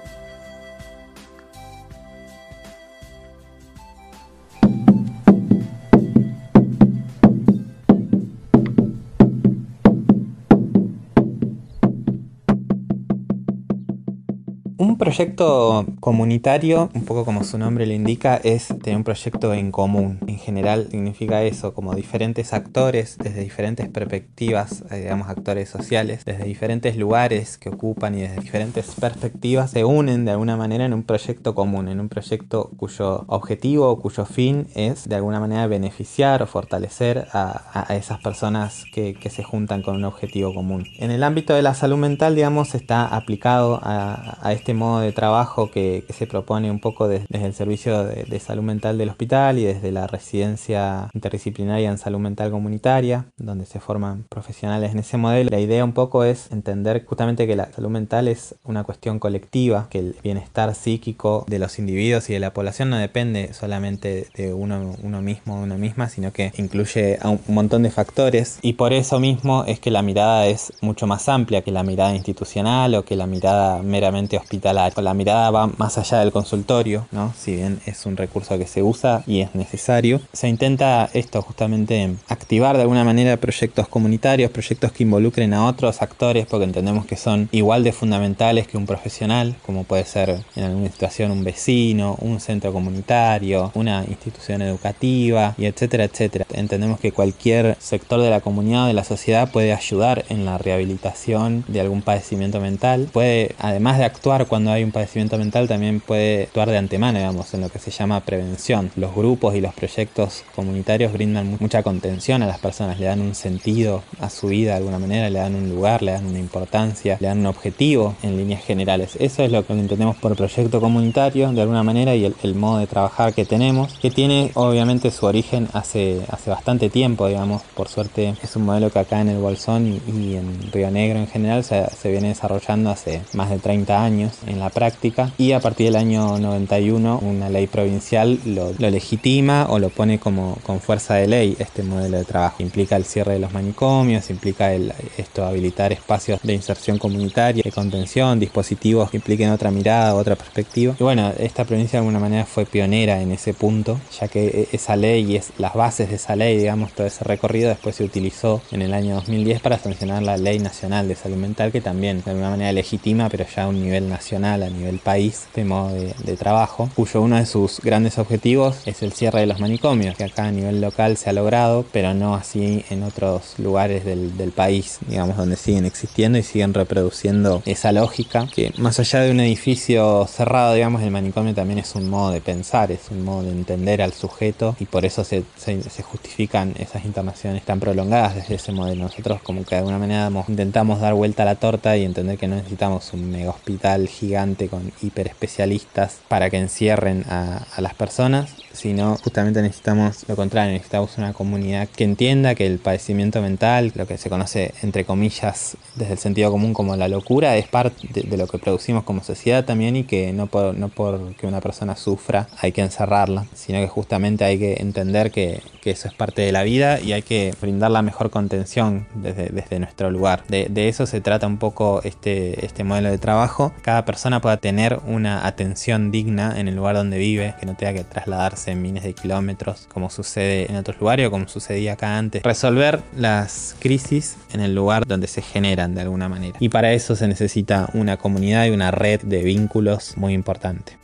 [15.01, 20.19] Proyecto comunitario, un poco como su nombre le indica, es tener un proyecto en común.
[20.27, 26.45] En general significa eso, como diferentes actores desde diferentes perspectivas, eh, digamos actores sociales, desde
[26.45, 31.03] diferentes lugares que ocupan y desde diferentes perspectivas, se unen de alguna manera en un
[31.03, 36.43] proyecto común, en un proyecto cuyo objetivo o cuyo fin es de alguna manera beneficiar
[36.43, 40.87] o fortalecer a, esas personas que, se juntan con un objetivo común.
[40.99, 45.70] En el ámbito de la salud mental, digamos, está aplicado a, este modo de trabajo
[45.70, 49.92] que, se propone un poco desde el servicio de, salud mental del hospital y desde
[49.92, 55.50] la residencia interdisciplinaria en salud mental comunitaria, donde se forman profesionales en ese modelo.
[55.50, 59.87] La idea un poco es entender justamente que la salud mental es una cuestión colectiva,
[59.88, 64.53] que el bienestar psíquico de los individuos y de la población no depende solamente de
[64.53, 68.74] uno, uno mismo o una misma, sino que incluye a un montón de factores y
[68.74, 72.94] por eso mismo es que la mirada es mucho más amplia que la mirada institucional
[72.94, 74.80] o que la mirada meramente hospitalaria.
[74.97, 77.33] La mirada va más allá del consultorio, ¿no?
[77.37, 82.14] Si bien es un recurso que se usa y es necesario, se intenta esto justamente
[82.29, 87.16] activar de alguna manera proyectos comunitarios, proyectos que involucren a otros actores porque entendemos que
[87.16, 92.16] son igual de fundamentales que un profesional, como puede ser en alguna situación un vecino,
[92.21, 96.47] un centro comunitario, una institución educativa y etcétera, etcétera.
[96.53, 100.59] Entendemos que cualquier sector de la comunidad o de la sociedad puede ayudar en la
[100.59, 103.09] rehabilitación de algún padecimiento mental.
[103.12, 107.53] Puede, además de actuar cuando hay un padecimiento mental, también puede actuar de antemano, digamos,
[107.55, 108.91] en lo que se llama prevención.
[108.97, 113.35] Los grupos y los proyectos comunitarios brindan mucha contención a las personas, le dan un
[113.35, 117.17] sentido a su vida de alguna manera, le dan un lugar, le dan una importancia,
[117.21, 119.17] le dan un objetivo en líneas generales.
[119.19, 122.87] Eso es lo que entendemos por proyecto comunitario de alguna manera y el, modo de
[122.87, 128.35] trabajar que tenemos, que tiene obviamente su origen hace, hace bastante tiempo, digamos, por suerte
[128.43, 132.11] es un modelo que acá en el Bolsón y, en Río Negro en general se,
[132.11, 136.39] viene desarrollando hace más de 30 años en la práctica y a partir del año
[136.39, 141.83] 91 una ley provincial lo, legitima o lo pone como con fuerza de ley este
[141.83, 142.63] modelo de trabajo.
[142.63, 147.73] Implica el cierre de los manicomios, implica el, esto habilitar espacios de inserción comunitaria, de
[147.73, 150.95] contención, dispositivos que impliquen otra mirada, otra perspectiva.
[150.99, 154.97] Y bueno, esta provincia de alguna manera fue pionera en ese punto, ya que esa
[154.97, 158.63] ley y es las bases de esa ley, digamos, todo ese recorrido después se utilizó
[158.71, 162.31] en el año 2010 para sancionar la Ley Nacional de Salud Mental, que también de
[162.31, 166.37] alguna manera legitima, pero ya a un nivel nacional, a nivel país, este modo de,
[166.37, 170.44] trabajo, cuyo uno de sus grandes objetivos es el cierre de los manicomios, que acá
[170.44, 174.98] a nivel local se ha logrado, pero no así en otros lugares del, del país,
[175.07, 180.26] digamos, donde siguen existiendo y siguen reproduciendo esa lógica, que más allá de un edificio
[180.26, 184.00] cerrado, digamos, el manicomio también es un modo de pensar, es un modo de entender
[184.00, 188.72] al sujeto y por eso se, se, se justifican esas internaciones tan prolongadas desde ese
[188.72, 189.05] modelo.
[189.05, 192.48] Nosotros como que de alguna manera intentamos dar vuelta a la torta y entender que
[192.48, 194.30] no necesitamos un mega hospital gigante
[194.69, 201.19] con hiper especialistas para que encierren a las personas, sino justamente necesitamos lo contrario, necesitamos
[201.19, 206.13] una comunidad que entienda que el padecimiento mental, lo que se conoce entre comillas desde
[206.13, 209.97] el sentido común como la locura, es parte de, lo que producimos como sociedad también
[209.97, 213.89] y que no por, no por que una persona sufra hay que encerrarla, sino que
[213.89, 217.55] justamente hay que entender que, que eso es parte de la vida y hay que
[217.61, 220.45] brindar la mejor contención desde, desde nuestro lugar.
[220.49, 223.73] De, de, eso se trata un poco este, este modelo de trabajo.
[223.83, 227.95] Cada persona pueda tener una atención digna en el lugar donde vive, que no tenga
[227.95, 232.42] que trasladarse miles de kilómetros como sucede en otros lugares o como sucedía acá antes.
[232.42, 236.57] Resolver las crisis en el lugar donde se generan de alguna manera.
[236.61, 240.99] Y para eso se necesita una comunidad y una red de vínculos muy importante.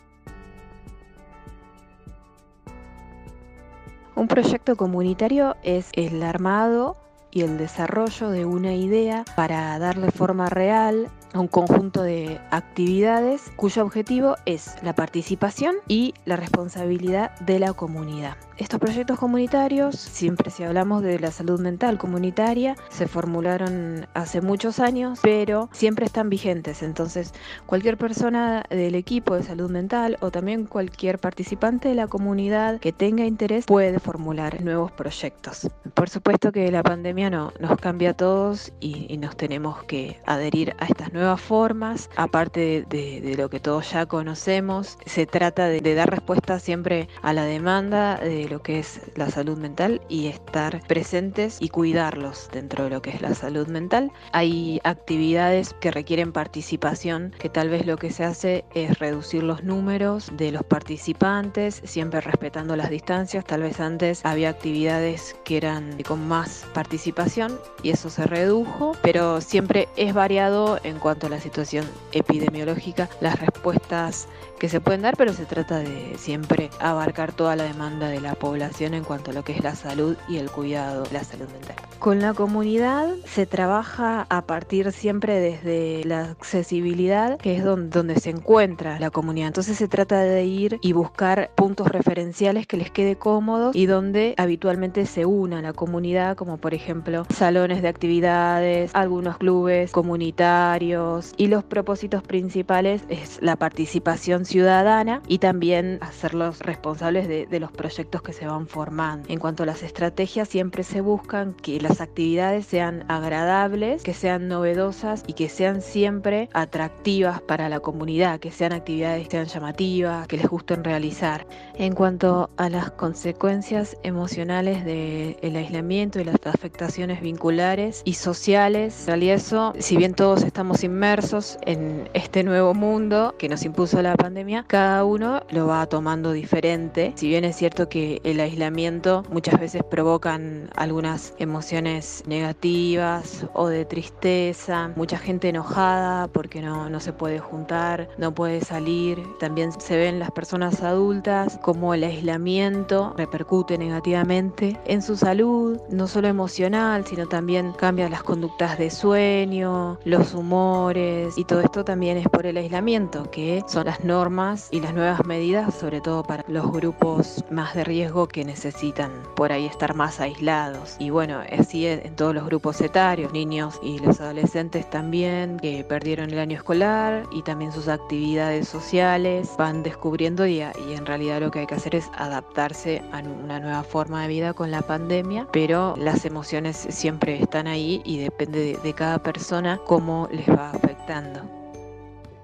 [4.14, 6.97] Un proyecto comunitario es el armado
[7.31, 13.83] y el desarrollo de una idea para darle forma real un conjunto de actividades cuyo
[13.83, 18.37] objetivo es la participación y la responsabilidad de la comunidad.
[18.59, 24.81] Estos proyectos comunitarios, siempre si hablamos de la salud mental comunitaria, se formularon hace muchos
[24.81, 26.83] años, pero siempre están vigentes.
[26.83, 27.35] Entonces,
[27.66, 32.92] cualquier persona del equipo de salud mental o también cualquier participante de la comunidad que
[32.92, 35.69] tenga interés puede formular nuevos proyectos.
[35.92, 40.75] Por supuesto que la pandemia no, nos cambia a todos y, nos tenemos que adherir
[40.79, 42.09] a estas nuevas formas.
[42.16, 47.35] Aparte de, lo que todos ya conocemos, se trata de, de dar respuesta siempre a
[47.35, 52.85] la demanda de lo que es la salud mental y estar presentes y cuidarlos dentro
[52.85, 54.13] de lo que es la salud mental.
[54.33, 59.65] Hay actividades que requieren participación, que tal vez lo que se hace es reducir los
[59.65, 63.45] números de los participantes, siempre respetando las distancias.
[63.45, 69.41] Tal vez antes había actividades que eran con más participación y eso se redujo, pero
[69.41, 75.16] siempre es variado en cuanto a la situación epidemiológica, las respuestas que se pueden dar,
[75.16, 79.35] pero se trata de siempre abarcar toda la demanda de la población en cuanto a
[79.35, 81.77] lo que es la salud y el cuidado de la salud mental.
[81.99, 88.31] Con la comunidad se trabaja a partir siempre desde la accesibilidad, que es donde, se
[88.31, 89.49] encuentra la comunidad.
[89.49, 94.35] Entonces se trata de ir y buscar puntos referenciales que les quede cómodos y donde
[94.38, 101.49] habitualmente se una la comunidad, como por ejemplo salones de actividades, algunos clubes comunitarios y
[101.49, 108.23] los propósitos principales es la participación ciudadana y también hacerlos responsables de, de los proyectos
[108.23, 109.29] que se van formando.
[109.29, 114.49] En cuanto a las estrategias, siempre se buscan que las actividades sean agradables, que sean
[114.49, 120.27] novedosas y que sean siempre atractivas para la comunidad, que sean actividades que sean llamativas,
[120.29, 121.47] que les gusten realizar.
[121.75, 129.07] En cuanto a las consecuencias emocionales del aislamiento y las afectaciones vinculares y sociales, en
[129.07, 134.15] realidad eso, si bien todos estamos inmersos en este nuevo mundo que nos impuso la
[134.15, 134.36] pandemia,
[134.66, 137.12] cada uno lo va tomando diferente.
[137.16, 143.87] Si bien es cierto que el aislamiento muchas veces provocan algunas emociones negativas o de
[143.87, 149.22] tristeza, mucha gente enojada porque no, no se puede juntar, no puede salir.
[149.40, 156.09] También se ven las personas adultas como el aislamiento repercute negativamente en su salud, no
[156.09, 162.18] solo emocional, sino también cambia las conductas de sueño, los humores y todo esto también
[162.18, 164.26] es por el aislamiento, que son las normas
[164.73, 169.53] y las nuevas medidas, sobre todo para los grupos más de riesgo que necesitan por
[169.53, 170.97] ahí estar más aislados.
[170.99, 176.31] Y bueno, es en todos los grupos etarios, niños y los adolescentes también, que perdieron
[176.31, 181.51] el año escolar y también sus actividades sociales, van descubriendo y, y en realidad lo
[181.51, 185.47] que hay que hacer es adaptarse a una nueva forma de vida con la pandemia,
[185.53, 191.41] pero las emociones siempre están ahí y depende de cada persona cómo les va afectando.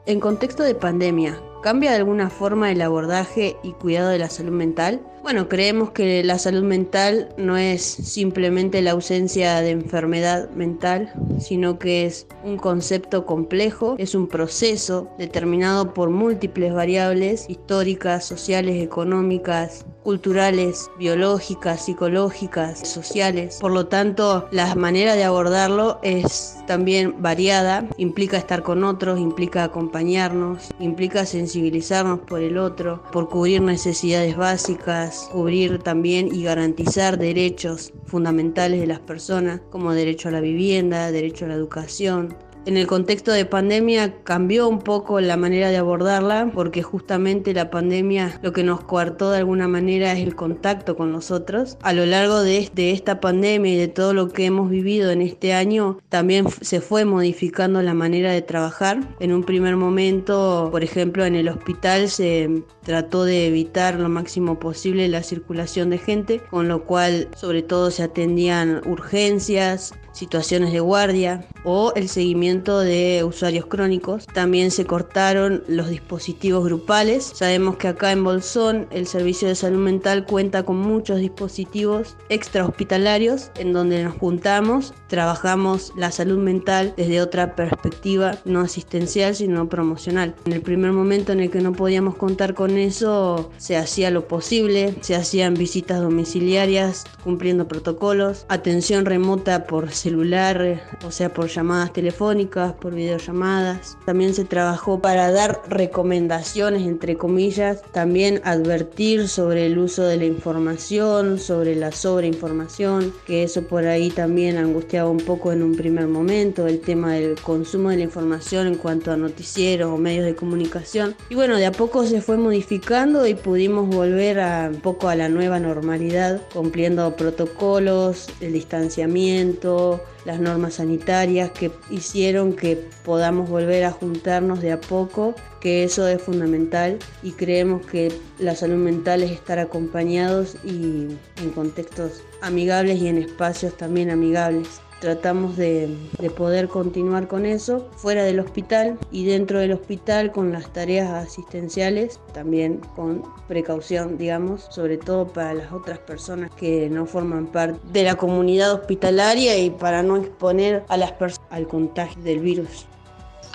[0.04, 4.52] En contexto de pandemia, ¿cambia de alguna forma el abordaje y cuidado de la salud
[4.52, 5.00] mental?
[5.22, 11.78] Bueno, creemos que la salud mental no es simplemente la ausencia de enfermedad mental, sino
[11.78, 19.86] que es un concepto complejo, es un proceso determinado por múltiples variables históricas, sociales, económicas,
[20.02, 23.58] culturales, biológicas, psicológicas, sociales.
[23.60, 29.64] Por lo tanto, la manera de abordarlo es también variada, implica estar con otros, implica
[29.64, 37.92] acompañarnos, implica sensibilizarnos por el otro, por cubrir necesidades básicas, cubrir también y garantizar derechos
[38.06, 42.86] fundamentales de las personas, como derecho a la vivienda, derecho a la educación, en el
[42.86, 48.52] contexto de pandemia cambió un poco la manera de abordarla porque justamente la pandemia lo
[48.52, 51.76] que nos coartó de alguna manera es el contacto con nosotros.
[51.82, 55.54] A lo largo de, esta pandemia y de todo lo que hemos vivido en este
[55.54, 59.00] año también se fue modificando la manera de trabajar.
[59.18, 64.58] En un primer momento, por ejemplo, en el hospital se trató de evitar lo máximo
[64.58, 70.80] posible la circulación de gente, con lo cual sobre todo se atendían urgencias, situaciones de
[70.80, 74.26] guardia o el seguimiento de usuarios crónicos.
[74.26, 77.32] También se cortaron los dispositivos grupales.
[77.34, 83.50] Sabemos que acá en Bolsón el Servicio de Salud Mental cuenta con muchos dispositivos extrahospitalarios
[83.58, 90.34] en donde nos juntamos, trabajamos la salud mental desde otra perspectiva no asistencial sino promocional.
[90.46, 94.28] En el primer momento en el que no podíamos contar con eso se hacía lo
[94.28, 101.92] posible, se hacían visitas domiciliarias cumpliendo protocolos, atención remota por celular, o sea, por llamadas
[101.92, 103.96] telefónicas, por videollamadas.
[104.04, 110.24] También se trabajó para dar recomendaciones, entre comillas, también advertir sobre el uso de la
[110.24, 116.08] información, sobre la sobreinformación, que eso por ahí también angustiaba un poco en un primer
[116.08, 120.34] momento, el tema del consumo de la información en cuanto a noticieros o medios de
[120.34, 121.14] comunicación.
[121.30, 125.14] Y bueno, de a poco se fue modificando y pudimos volver a un poco a
[125.14, 129.91] la nueva normalidad, cumpliendo protocolos, el distanciamiento,
[130.24, 136.06] las normas sanitarias que hicieron que podamos volver a juntarnos de a poco, que eso
[136.06, 141.08] es fundamental y creemos que la salud mental es estar acompañados y
[141.42, 144.80] en contextos amigables y en espacios también amigables.
[145.02, 145.88] Tratamos de,
[146.36, 152.20] poder continuar con eso fuera del hospital y dentro del hospital con las tareas asistenciales,
[152.32, 158.04] también con precaución, digamos, sobre todo para las otras personas que no forman parte de
[158.04, 162.86] la comunidad hospitalaria y para no exponer a las personas al contagio del virus.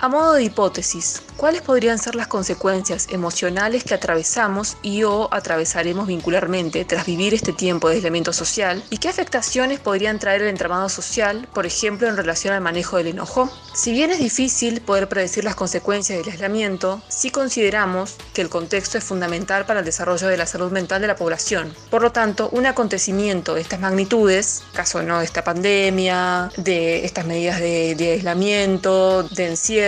[0.00, 6.06] A modo de hipótesis, ¿cuáles podrían ser las consecuencias emocionales que atravesamos y o atravesaremos
[6.06, 8.80] vincularmente tras vivir este tiempo de aislamiento social?
[8.90, 13.08] ¿Y qué afectaciones podrían traer el entramado social, por ejemplo, en relación al manejo del
[13.08, 13.50] enojo?
[13.74, 18.98] Si bien es difícil poder predecir las consecuencias del aislamiento, sí consideramos que el contexto
[18.98, 21.74] es fundamental para el desarrollo de la salud mental de la población.
[21.90, 27.26] Por lo tanto, un acontecimiento de estas magnitudes, caso no de esta pandemia, de estas
[27.26, 29.87] medidas de, de aislamiento, de encierro,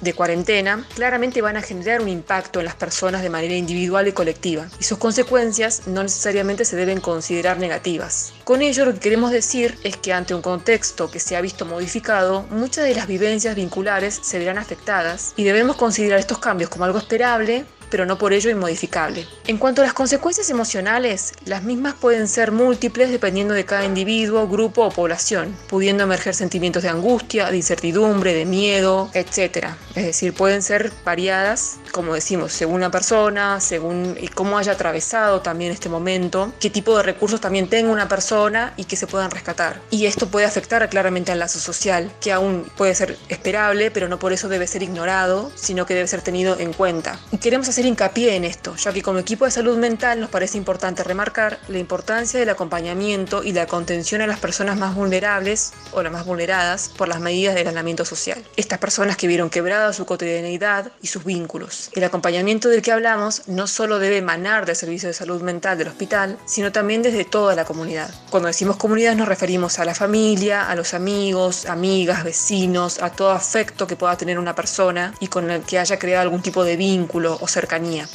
[0.00, 4.12] de cuarentena, claramente van a generar un impacto en las personas de manera individual y
[4.12, 8.32] colectiva, y sus consecuencias no necesariamente se deben considerar negativas.
[8.44, 11.66] Con ello lo que queremos decir es que ante un contexto que se ha visto
[11.66, 16.84] modificado, muchas de las vivencias vinculares se verán afectadas y debemos considerar estos cambios como
[16.84, 19.26] algo esperable pero no por ello inmodificable.
[19.46, 24.48] En cuanto a las consecuencias emocionales, las mismas pueden ser múltiples dependiendo de cada individuo,
[24.48, 29.68] grupo o población, pudiendo emerger sentimientos de angustia, de incertidumbre, de miedo, etc.
[29.94, 35.72] Es decir, pueden ser variadas, como decimos, según la persona, según cómo haya atravesado también
[35.72, 39.80] este momento, qué tipo de recursos también tenga una persona y que se puedan rescatar.
[39.90, 44.18] Y esto puede afectar claramente al lazo social, que aún puede ser esperable, pero no
[44.18, 47.18] por eso debe ser ignorado, sino que debe ser tenido en cuenta.
[47.32, 50.58] Y queremos hacer hincapié en esto, ya que como equipo de salud mental nos parece
[50.58, 56.02] importante remarcar la importancia del acompañamiento y la contención a las personas más vulnerables o
[56.02, 58.44] las más vulneradas por las medidas del aislamiento social.
[58.56, 61.90] Estas personas que vieron quebrada su cotidianidad y sus vínculos.
[61.94, 65.88] El acompañamiento del que hablamos no solo debe emanar del servicio de salud mental del
[65.88, 68.12] hospital, sino también desde toda la comunidad.
[68.30, 73.30] Cuando decimos comunidad nos referimos a la familia, a los amigos, amigas, vecinos, a todo
[73.30, 76.76] afecto que pueda tener una persona y con el que haya creado algún tipo de
[76.76, 77.69] vínculo o cercanía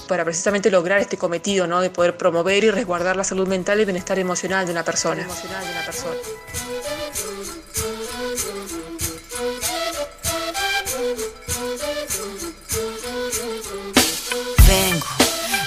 [0.08, 1.82] para precisamente lograr este cometido ¿no?
[1.82, 5.26] de poder promover y resguardar la salud mental y bienestar emocional de una persona.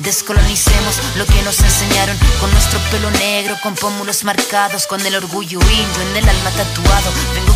[0.00, 5.60] Descolonicemos lo que nos enseñaron con nuestro pelo negro, con pómulos marcados, con el orgullo
[5.60, 7.49] indio en el alma tatuado.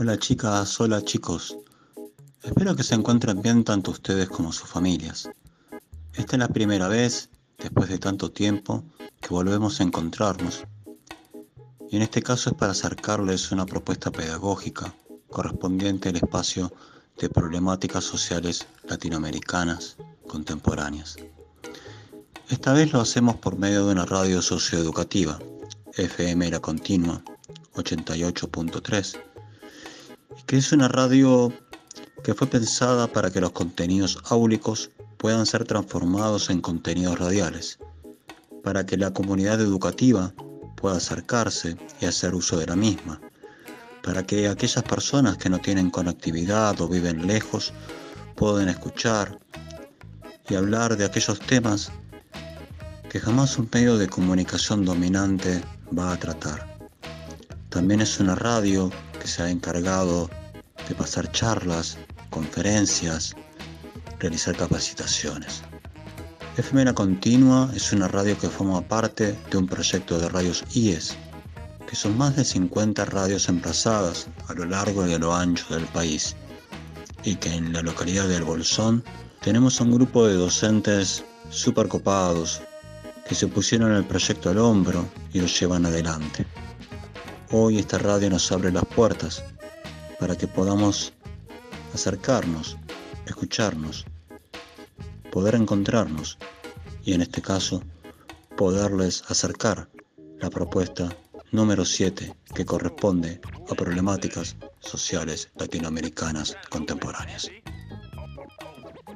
[0.00, 1.58] Hola chicas, hola chicos.
[2.44, 5.28] Espero que se encuentren bien tanto ustedes como sus familias.
[6.12, 8.84] Esta es la primera vez, después de tanto tiempo,
[9.20, 10.62] que volvemos a encontrarnos.
[11.90, 14.94] Y en este caso es para acercarles una propuesta pedagógica
[15.30, 16.72] correspondiente al espacio
[17.18, 19.96] de problemáticas sociales latinoamericanas
[20.28, 21.16] contemporáneas.
[22.48, 25.40] Esta vez lo hacemos por medio de una radio socioeducativa,
[25.96, 27.20] FM La Continua
[27.74, 29.27] 88.3
[30.46, 31.52] que es una radio
[32.22, 37.78] que fue pensada para que los contenidos áulicos puedan ser transformados en contenidos radiales,
[38.62, 40.32] para que la comunidad educativa
[40.76, 43.20] pueda acercarse y hacer uso de la misma,
[44.02, 47.72] para que aquellas personas que no tienen conectividad o viven lejos
[48.36, 49.38] puedan escuchar
[50.48, 51.90] y hablar de aquellos temas
[53.10, 55.62] que jamás un medio de comunicación dominante
[55.96, 56.78] va a tratar.
[57.70, 60.30] También es una radio que se ha encargado
[60.88, 61.98] de pasar charlas,
[62.30, 63.34] conferencias,
[64.18, 65.62] realizar capacitaciones.
[66.56, 71.16] FMNA Continua es una radio que forma parte de un proyecto de radios IES,
[71.88, 75.84] que son más de 50 radios emplazadas a lo largo y a lo ancho del
[75.86, 76.34] país,
[77.24, 79.04] y que en la localidad del Bolsón
[79.40, 82.60] tenemos un grupo de docentes super copados
[83.28, 86.44] que se pusieron el proyecto al hombro y lo llevan adelante.
[87.50, 89.42] Hoy esta radio nos abre las puertas
[90.20, 91.14] para que podamos
[91.94, 92.76] acercarnos,
[93.24, 94.04] escucharnos,
[95.32, 96.36] poder encontrarnos
[97.04, 97.82] y en este caso
[98.54, 99.88] poderles acercar
[100.40, 101.08] la propuesta
[101.50, 103.40] número 7 que corresponde
[103.70, 107.50] a problemáticas sociales latinoamericanas contemporáneas.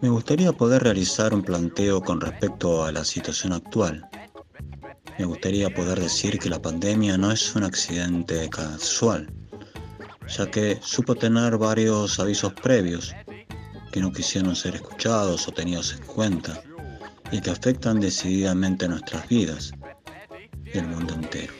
[0.00, 4.08] Me gustaría poder realizar un planteo con respecto a la situación actual.
[5.18, 9.30] Me gustaría poder decir que la pandemia no es un accidente casual,
[10.26, 13.14] ya que supo tener varios avisos previos
[13.92, 16.62] que no quisieron ser escuchados o tenidos en cuenta
[17.30, 19.72] y que afectan decididamente nuestras vidas
[20.72, 21.52] y el mundo entero.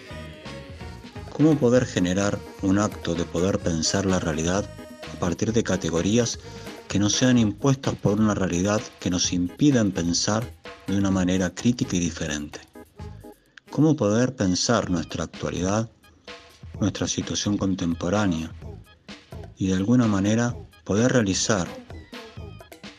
[1.31, 4.69] ¿Cómo poder generar un acto de poder pensar la realidad
[5.15, 6.39] a partir de categorías
[6.89, 10.51] que no sean impuestas por una realidad que nos impidan pensar
[10.87, 12.72] de una manera crítica y diferente?
[13.73, 15.91] ¿Cómo poder pensar nuestra actualidad
[16.79, 18.53] nuestra situación contemporánea
[19.57, 20.55] y de alguna manera
[20.85, 21.66] poder realizar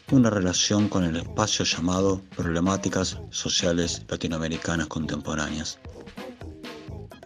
[0.09, 5.80] una relación con el espacio llamado Problemáticas Sociales Latinoamericanas Contemporáneas.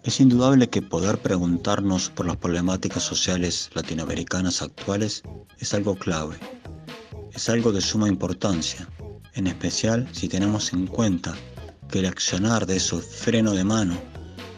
[0.03, 5.23] Es indudable que poder preguntarnos por las problemáticas sociales latinoamericanas actuales
[5.59, 6.37] es algo clave,
[7.33, 8.89] es algo de suma importancia,
[9.35, 11.33] en especial si tenemos en cuenta
[11.89, 13.97] que el accionar de esos freno de mano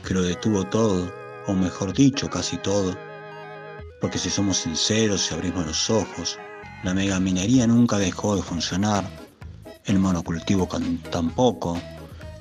[0.06, 1.12] que lo detuvo todo
[1.48, 2.96] o mejor dicho, casi todo.
[4.02, 6.38] Porque si somos sinceros y abrimos los ojos,
[6.84, 9.10] la megaminería nunca dejó de funcionar,
[9.86, 10.68] el monocultivo
[11.10, 11.82] tampoco,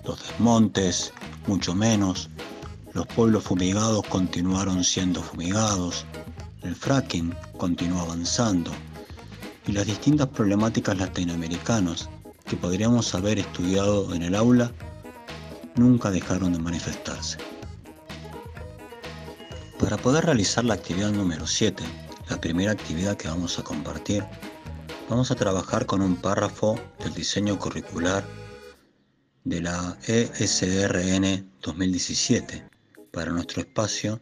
[0.05, 1.13] los desmontes
[1.47, 2.29] mucho menos,
[2.93, 6.05] los pueblos fumigados continuaron siendo fumigados,
[6.63, 8.71] el fracking continuó avanzando.
[9.67, 12.09] Y las distintas problemáticas latinoamericanas
[12.49, 14.73] que podríamos haber estudiado en el aula
[15.77, 17.39] nunca dejaron de manifestarse.
[19.79, 21.85] Para poder realizar la actividad número 7,
[22.29, 24.25] la primera actividad que vamos a compartir,
[25.09, 28.25] vamos a trabajar con un párrafo del diseño curricular
[29.45, 32.69] de la ESRN 2017
[33.13, 34.21] para nuestro espacio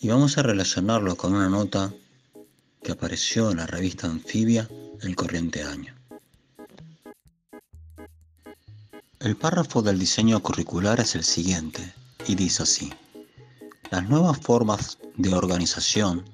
[0.00, 1.92] y vamos a relacionarlo con una nota
[2.82, 4.68] que apareció en la revista Anfibia
[5.02, 5.97] el corriente año.
[9.20, 11.92] El párrafo del diseño curricular es el siguiente
[12.28, 12.92] y dice así.
[13.90, 16.24] Las nuevas formas de organización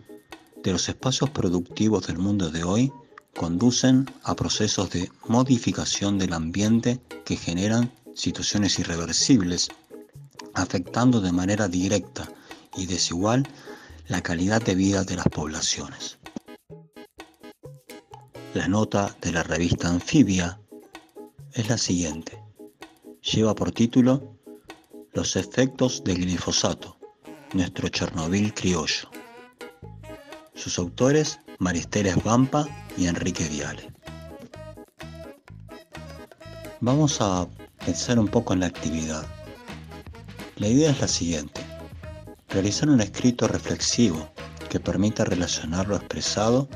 [0.62, 2.93] de los espacios productivos del mundo de hoy
[3.35, 9.70] conducen a procesos de modificación del ambiente que generan situaciones irreversibles,
[10.53, 12.28] afectando de manera directa
[12.76, 13.49] y desigual
[14.09, 16.18] la calidad de vida de las poblaciones.
[18.53, 20.61] La nota de la revista Anfibia
[21.55, 22.43] es la siguiente.
[23.33, 24.37] Lleva por título
[25.14, 26.99] Los efectos del glifosato
[27.55, 29.09] nuestro Chernobyl criollo.
[30.55, 32.68] Sus autores, Maristela Vampa
[32.99, 33.91] y Enrique Viale.
[36.81, 37.49] Vamos a
[37.87, 39.25] pensar un poco en la actividad.
[40.57, 41.62] La idea es la siguiente.
[42.51, 44.29] Realizar un escrito reflexivo
[44.68, 46.68] que permita relacionar lo expresado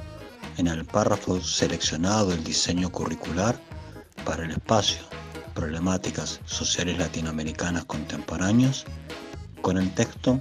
[0.56, 3.60] en el párrafo seleccionado del diseño curricular
[4.24, 5.02] para el espacio,
[5.58, 8.84] problemáticas sociales latinoamericanas contemporáneos,
[9.60, 10.40] con el texto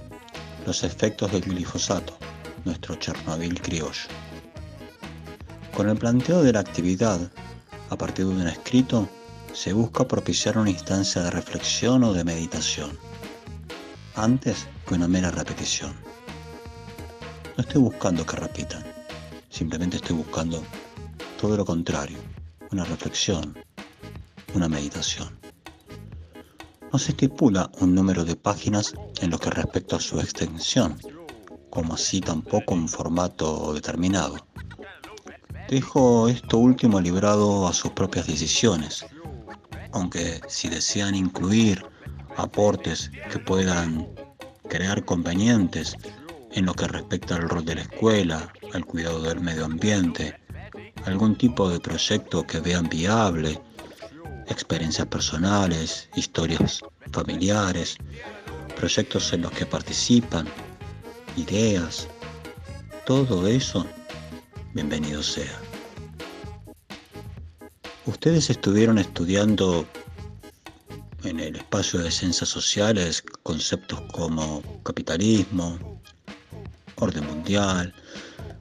[0.64, 2.16] Los efectos del glifosato,
[2.64, 4.06] nuestro Chernobyl criollo.
[5.74, 7.18] Con el planteo de la actividad,
[7.90, 9.08] a partir de un escrito,
[9.52, 12.96] se busca propiciar una instancia de reflexión o de meditación,
[14.14, 15.94] antes que una mera repetición.
[17.56, 18.84] No estoy buscando que repitan,
[19.50, 20.62] simplemente estoy buscando
[21.40, 22.18] todo lo contrario,
[22.70, 23.58] una reflexión,
[24.58, 25.38] una meditación.
[26.92, 30.98] No se estipula un número de páginas en lo que respecta a su extensión,
[31.70, 34.36] como así tampoco un formato determinado.
[35.68, 39.06] Dejo esto último librado a sus propias decisiones,
[39.92, 41.86] aunque si desean incluir
[42.36, 44.08] aportes que puedan
[44.68, 45.96] crear convenientes
[46.50, 50.34] en lo que respecta al rol de la escuela, al cuidado del medio ambiente,
[51.04, 53.60] algún tipo de proyecto que vean viable,
[54.48, 56.80] experiencias personales, historias
[57.12, 57.96] familiares,
[58.76, 60.46] proyectos en los que participan,
[61.36, 62.08] ideas,
[63.06, 63.86] todo eso,
[64.74, 65.60] bienvenido sea.
[68.06, 69.86] Ustedes estuvieron estudiando
[71.24, 75.78] en el espacio de ciencias sociales conceptos como capitalismo,
[76.96, 77.92] orden mundial,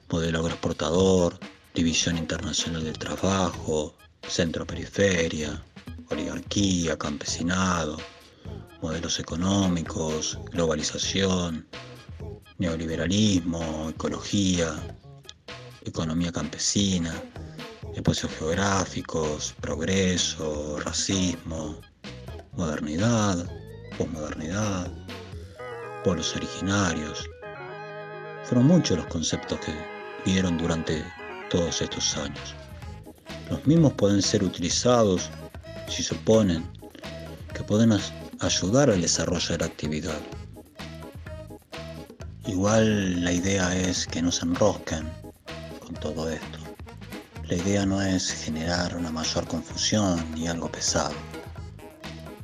[0.10, 1.40] modelo agroexportador,
[1.74, 3.94] división internacional del trabajo,
[4.28, 5.64] centro-periferia,
[6.10, 7.97] oligarquía, campesinado,
[8.82, 11.68] modelos económicos, globalización,
[12.58, 14.74] neoliberalismo, ecología,
[15.86, 17.14] economía campesina,
[17.95, 21.80] espacios geográficos, progreso, racismo,
[22.53, 23.49] modernidad,
[23.97, 24.91] posmodernidad,
[26.03, 27.30] pueblos originarios.
[28.45, 29.74] Fueron muchos los conceptos que
[30.26, 31.03] vieron durante
[31.49, 32.55] todos estos años.
[33.49, 35.30] Los mismos pueden ser utilizados
[35.88, 36.64] si suponen
[37.54, 37.92] que pueden
[38.40, 40.20] ayudar al desarrollo de la actividad.
[42.46, 45.10] Igual la idea es que no se enrosquen
[45.86, 46.60] con todo esto.
[47.50, 51.16] La idea no es generar una mayor confusión ni algo pesado.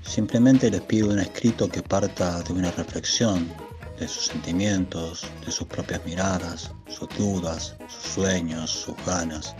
[0.01, 3.51] Simplemente les pido un escrito que parta de una reflexión
[3.99, 9.55] de sus sentimientos, de sus propias miradas, sus dudas, sus sueños, sus ganas,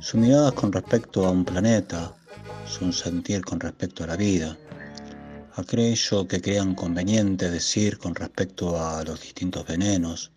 [0.00, 2.14] sus miradas con respecto a un planeta,
[2.74, 4.58] su sentir con respecto a la vida,
[5.54, 10.32] aquello que crean conveniente decir con respecto a los distintos venenos,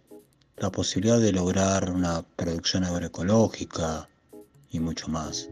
[0.57, 4.07] la posibilidad de lograr una producción agroecológica
[4.69, 5.49] y mucho más.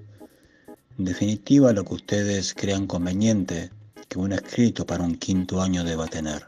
[1.00, 3.72] En definitiva, lo que ustedes crean conveniente
[4.08, 6.48] que un escrito para un quinto año deba tener,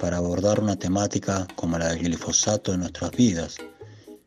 [0.00, 3.58] para abordar una temática como la del glifosato en nuestras vidas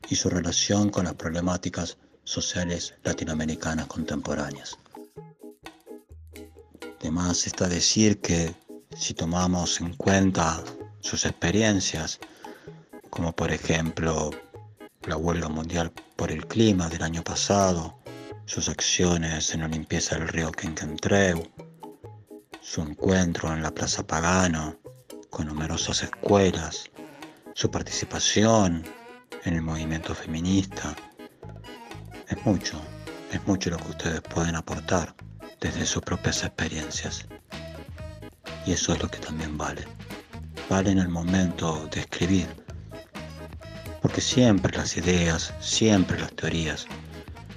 [0.09, 4.77] y su relación con las problemáticas sociales latinoamericanas contemporáneas.
[6.99, 8.53] Además está decir que
[8.97, 10.61] si tomamos en cuenta
[10.99, 12.19] sus experiencias,
[13.09, 14.31] como por ejemplo
[15.03, 17.97] la huelga mundial por el clima del año pasado,
[18.45, 21.49] sus acciones en la limpieza del río Quenquentreu,
[22.61, 24.77] su encuentro en la Plaza Pagano
[25.29, 26.91] con numerosas escuelas,
[27.53, 28.83] su participación
[29.45, 30.97] en el movimiento feminista.
[32.27, 32.81] Es mucho,
[33.31, 35.15] es mucho lo que ustedes pueden aportar
[35.59, 37.25] desde sus propias experiencias.
[38.65, 39.85] Y eso es lo que también vale.
[40.69, 42.47] Vale en el momento de escribir
[44.01, 46.87] porque siempre las ideas, siempre las teorías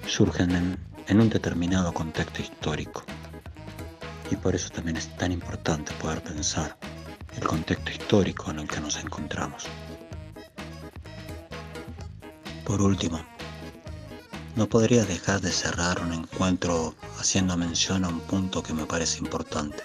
[0.06, 3.04] surgen en, un determinado contexto histórico.
[4.30, 6.76] Y por eso también es tan importante poder pensar
[7.36, 9.64] el contexto histórico en el que nos encontramos.
[12.64, 13.24] Por último,
[14.56, 19.20] no podría dejar de cerrar un encuentro haciendo mención a un punto que me parece
[19.20, 19.84] importante.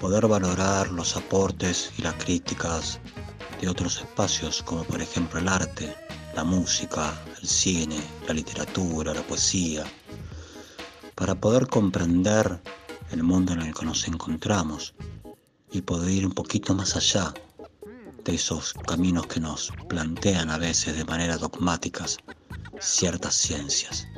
[0.00, 2.98] Poder valorar los aportes y las críticas
[3.60, 5.94] de otros espacios como por ejemplo el arte,
[6.34, 9.84] la música, el cine, la literatura, la poesía,
[11.14, 12.60] para poder comprender
[13.12, 14.92] el mundo en el que nos encontramos
[15.70, 17.32] y poder ir un poquito más allá
[18.24, 22.18] de esos caminos que nos plantean a veces de manera dogmáticas
[22.80, 24.08] ciertas ciencias.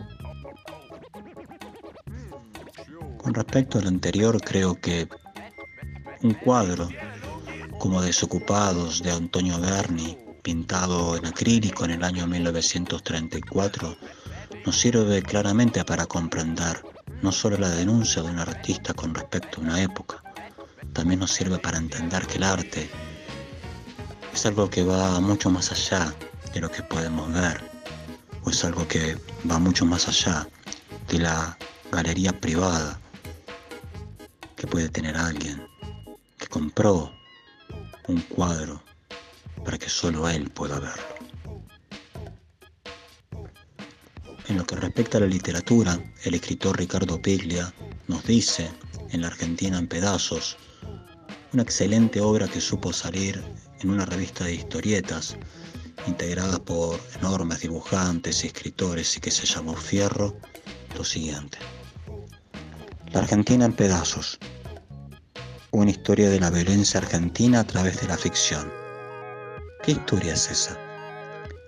[3.28, 5.06] Con respecto a lo anterior, creo que
[6.22, 6.88] un cuadro
[7.78, 13.98] como Desocupados de Antonio Berni, pintado en acrílico en el año 1934,
[14.64, 16.82] nos sirve claramente para comprender
[17.20, 20.22] no solo la denuncia de un artista con respecto a una época,
[20.94, 22.88] también nos sirve para entender que el arte
[24.32, 26.14] es algo que va mucho más allá
[26.54, 27.60] de lo que podemos ver,
[28.44, 29.18] o es algo que
[29.50, 30.48] va mucho más allá
[31.08, 31.58] de la
[31.92, 32.98] galería privada
[34.58, 35.66] que puede tener alguien
[36.36, 37.12] que compró
[38.08, 38.82] un cuadro
[39.64, 41.18] para que solo él pueda verlo.
[44.48, 47.72] En lo que respecta a la literatura, el escritor Ricardo Piglia
[48.08, 48.70] nos dice,
[49.10, 50.56] en la Argentina en pedazos,
[51.52, 53.42] una excelente obra que supo salir
[53.80, 55.36] en una revista de historietas,
[56.06, 60.36] integrada por enormes dibujantes y escritores y que se llamó Fierro,
[60.96, 61.58] lo siguiente.
[63.12, 64.38] La Argentina en pedazos.
[65.70, 68.70] Una historia de la violencia argentina a través de la ficción.
[69.82, 70.76] ¿Qué historia es esa?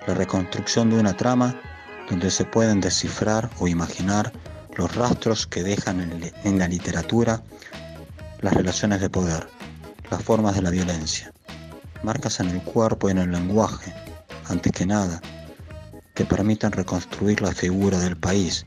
[0.07, 1.59] La reconstrucción de una trama
[2.11, 4.32] donde se pueden descifrar o imaginar
[4.76, 7.43] los rastros que dejan en la literatura
[8.43, 9.47] las relaciones de poder,
[10.11, 11.32] las formas de la violencia,
[12.03, 13.95] marcas en el cuerpo y en el lenguaje,
[14.49, 15.22] antes que nada,
[16.14, 18.66] que permitan reconstruir la figura del país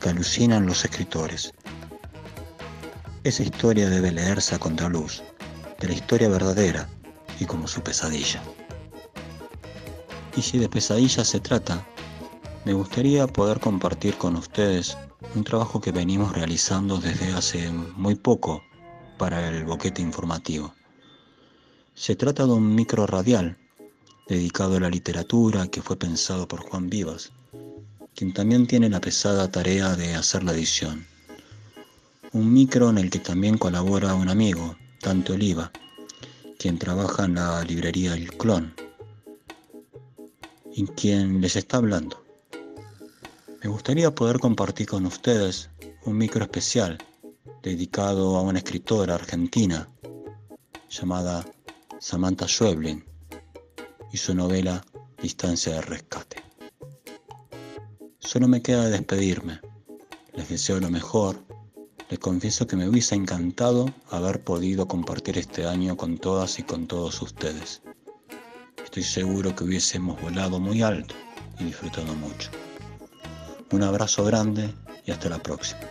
[0.00, 1.52] que alucinan los escritores.
[3.22, 5.22] Esa historia debe leerse a contraluz
[5.78, 6.88] de la historia verdadera
[7.38, 8.42] y como su pesadilla.
[10.34, 11.86] Y si de pesadilla se trata,
[12.64, 14.96] me gustaría poder compartir con ustedes
[15.34, 18.62] un trabajo que venimos realizando desde hace muy poco
[19.18, 20.72] para el boquete informativo.
[21.94, 23.58] Se trata de un micro radial
[24.28, 27.32] dedicado a la literatura que fue pensado por Juan Vivas,
[28.14, 31.09] quien también tiene la pesada tarea de hacer la edición.
[32.32, 35.72] Un micro en el que también colabora un amigo, Tanto Oliva,
[36.58, 38.72] quien trabaja en la librería El Clon,
[40.72, 42.24] y quien les está hablando.
[43.62, 45.70] Me gustaría poder compartir con ustedes
[46.04, 46.98] un micro especial
[47.62, 49.88] dedicado a una escritora argentina
[50.88, 51.44] llamada
[51.98, 53.04] Samantha Schweblin
[54.12, 54.84] y su novela
[55.20, 56.42] Distancia de Rescate.
[58.20, 59.60] Solo me queda despedirme.
[60.34, 61.49] Les deseo lo mejor.
[62.10, 66.88] Les confieso que me hubiese encantado haber podido compartir este año con todas y con
[66.88, 67.82] todos ustedes.
[68.82, 71.14] Estoy seguro que hubiésemos volado muy alto
[71.60, 72.50] y disfrutado mucho.
[73.70, 74.74] Un abrazo grande
[75.06, 75.82] y hasta la próxima.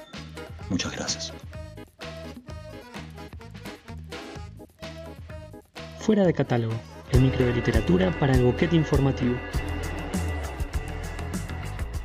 [0.70, 1.32] Muchas gracias.
[6.00, 6.74] Fuera de catálogo,
[7.14, 9.38] el micro de literatura para el boquete informativo.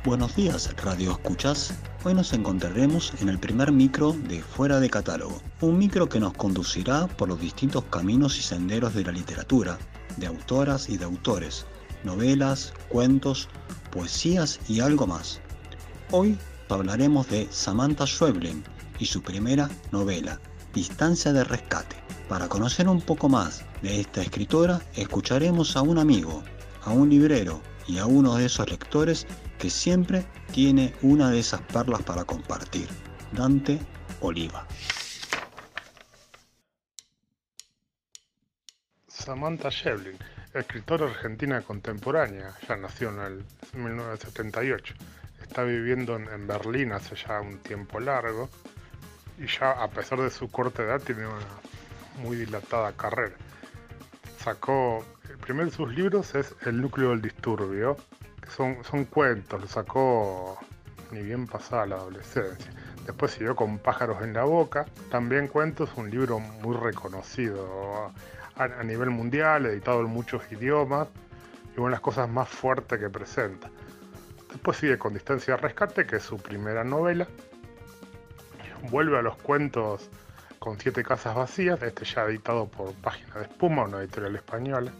[0.05, 1.73] Buenos días, Radio Escuchas.
[2.07, 6.33] Hoy nos encontraremos en el primer micro de Fuera de Catálogo, un micro que nos
[6.33, 9.79] conducirá por los distintos caminos y senderos de la literatura,
[10.17, 11.65] de autoras y de autores,
[12.03, 13.49] novelas, cuentos,
[13.89, 15.41] poesías y algo más.
[16.11, 16.37] Hoy
[16.69, 18.63] hablaremos de Samantha Schweblin
[18.99, 20.39] y su primera novela,
[20.75, 21.95] Distancia de Rescate.
[22.29, 26.43] Para conocer un poco más de esta escritora, escucharemos a un amigo,
[26.83, 29.27] a un librero y a uno de esos lectores
[29.59, 32.87] que siempre tiene una de esas perlas para compartir,
[33.31, 33.79] Dante
[34.21, 34.65] Oliva.
[39.07, 40.17] Samantha Schweblin,
[40.53, 44.93] escritora argentina contemporánea, ya nació en el 1978
[45.55, 48.49] está viviendo en, Berlín hace ya un tiempo largo
[49.37, 51.45] y ya a pesar de su corta edad tiene una
[52.17, 53.35] muy dilatada carrera.
[54.37, 55.05] Sacó,
[55.35, 57.97] el primero de sus libros es El núcleo del disturbio,
[58.41, 60.57] que son, son cuentos, lo sacó
[61.11, 62.71] ni bien pasada la adolescencia.
[63.05, 68.13] Después siguió con Pájaros en la Boca, también cuentos, un libro muy reconocido
[68.55, 71.09] a, a nivel mundial, editado en muchos idiomas
[71.75, 73.69] y una de las cosas más fuertes que presenta.
[74.49, 77.27] Después sigue con Distancia de Rescate, que es su primera novela.
[78.89, 80.09] Vuelve a los cuentos
[80.59, 84.93] con Siete Casas Vacías, este ya editado por Página de Espuma, una editorial española.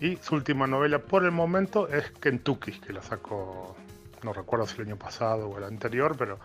[0.00, 3.76] Y su última novela por el momento es Kentucky, que la sacó,
[4.22, 6.38] no recuerdo si el año pasado o el anterior, pero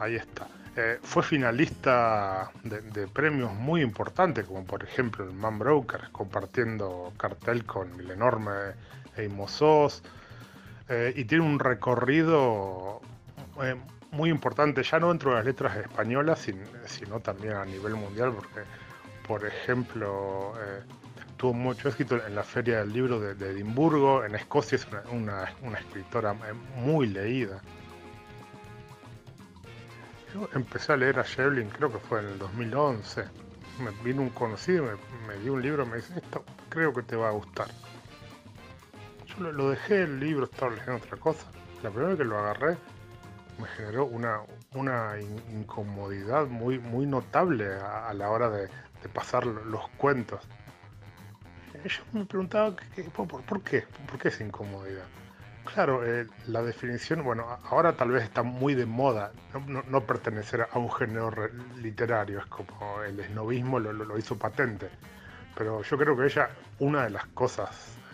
[0.00, 0.48] ahí está.
[0.76, 7.64] Eh, fue finalista de, premios muy importantes, como por ejemplo el Man Broker, compartiendo cartel
[7.64, 8.50] con el enorme
[9.16, 10.02] Amos Oz,
[10.88, 13.00] eh, y tiene un recorrido
[13.62, 13.76] eh,
[14.10, 16.46] muy importante, ya no dentro de las letras españolas,
[16.86, 18.60] sino también a nivel mundial, porque,
[19.26, 20.82] por ejemplo, eh,
[21.36, 25.44] tuvo mucho éxito en la Feria del Libro de, Edimburgo, en Escocia es una,
[25.78, 26.34] escritora
[26.76, 27.60] muy leída.
[30.32, 33.24] Yo empecé a leer a Shevlin, creo que fue en el 2011.
[33.80, 34.92] Me vino un conocido, me,
[35.28, 37.68] me dio un libro, me dice, esto creo que te va a gustar
[39.38, 41.46] lo, dejé el libro, estaba leyendo otra cosa.
[41.82, 42.76] La primera vez que lo agarré,
[43.58, 44.40] me generó una,
[44.74, 45.14] una
[45.52, 48.68] incomodidad muy, muy notable a, la hora de,
[49.12, 50.40] pasar los cuentos.
[51.84, 52.74] Yo me preguntaba,
[53.14, 53.84] por, qué?
[54.08, 55.04] ¿Por qué esa incomodidad?
[55.64, 59.32] Claro, eh, la definición, bueno, ahora tal vez está muy de moda
[59.66, 61.30] no, pertenecer a un género
[61.76, 64.88] literario, es como el esnovismo lo, hizo patente,
[65.54, 67.70] pero yo creo que ella, una de las cosas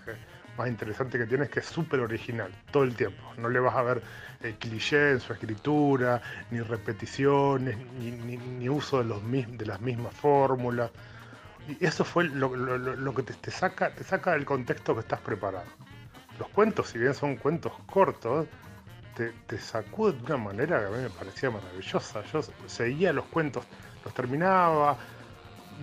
[0.07, 0.17] eh,
[0.57, 3.75] más interesantes que tiene es que es súper original todo el tiempo, no le vas
[3.75, 4.03] a ver
[4.43, 10.91] eh, cliché en su escritura, ni repeticiones, ni, uso de, las mismas fórmulas,
[11.69, 15.67] y eso fue lo, que te, saca, te saca del contexto que estás preparado
[16.41, 18.47] los cuentos, si bien son cuentos cortos,
[19.15, 22.23] te, te de una manera que a mí me parecía maravillosa.
[22.33, 23.65] Yo seguía los cuentos,
[24.05, 24.97] los terminaba,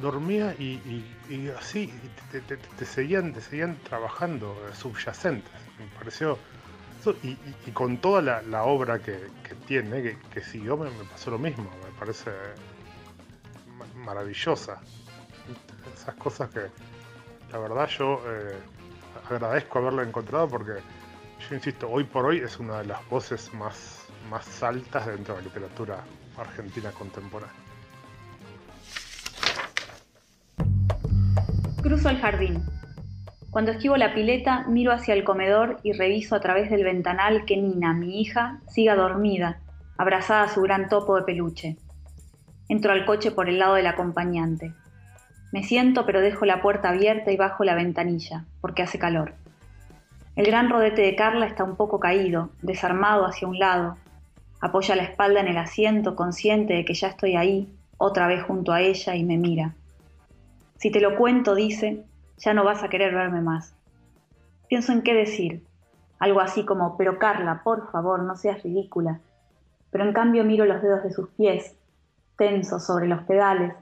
[0.02, 1.94] dormía y, así
[2.32, 5.52] te, seguían, te seguían trabajando eh, subyacentes.
[5.80, 6.38] Me pareció.
[7.24, 7.36] Y,
[7.72, 9.30] con toda la, obra que,
[9.68, 11.70] tiene, que, siguió, me, pasó lo mismo.
[11.86, 12.32] Me parece
[13.96, 14.82] maravillosa.
[16.08, 16.62] Esas cosas que,
[17.52, 18.22] la verdad, yo.
[18.26, 18.56] Eh,
[19.30, 20.76] agradezco haberlo encontrado porque
[21.50, 25.42] yo insisto, hoy por hoy es una de las voces más, más altas dentro de
[25.42, 25.98] la literatura
[26.38, 27.54] argentina contemporánea.
[31.82, 32.64] Cruzo el jardín.
[33.50, 37.58] Cuando esquivo la pileta, miro hacia el comedor y reviso a través del ventanal que
[37.58, 39.60] Nina, mi hija, siga dormida,
[39.98, 41.76] abrazada a su gran topo de peluche.
[42.70, 44.74] Entro al coche por el lado del acompañante.
[45.58, 49.34] Me siento pero dejo la puerta abierta y bajo la ventanilla, porque hace calor.
[50.36, 53.98] El gran rodete de Carla está un poco caído, desarmado hacia un lado.
[54.62, 58.72] Apoya la espalda en el asiento, consciente de que ya estoy ahí, otra vez junto
[58.72, 59.74] a ella, y me mira.
[60.76, 62.04] Si te lo cuento, dice,
[62.38, 63.74] ya no vas a querer verme más.
[64.68, 65.66] Pienso en qué decir.
[66.20, 69.22] Algo así como, pero Carla, por favor, no seas ridícula.
[69.90, 71.76] Pero en cambio miro los dedos de sus pies,
[72.38, 73.74] tensos sobre los pedales,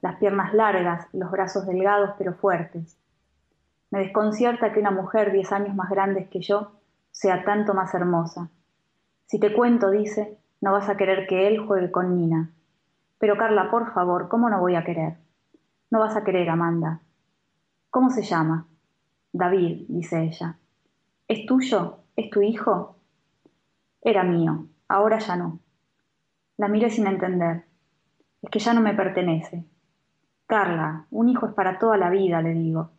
[0.00, 2.98] las piernas largas, los brazos delgados pero fuertes.
[3.90, 6.72] Me desconcierta que una mujer diez años más grande que yo
[7.10, 8.50] sea tanto más hermosa.
[9.26, 12.52] Si te cuento, dice, no vas a querer que él juegue con Nina.
[13.18, 15.16] Pero Carla, por favor, ¿cómo no voy a querer?
[15.90, 17.00] No vas a querer, Amanda.
[17.90, 18.66] ¿Cómo se llama?
[19.32, 20.58] David, dice ella.
[21.26, 21.98] ¿Es tuyo?
[22.16, 22.96] ¿Es tu hijo?
[24.02, 25.60] Era mío, ahora ya no.
[26.56, 27.64] La miré sin entender.
[28.42, 29.64] Es que ya no me pertenece.
[30.48, 32.90] Carla, un hijo es para toda la vida, le digo.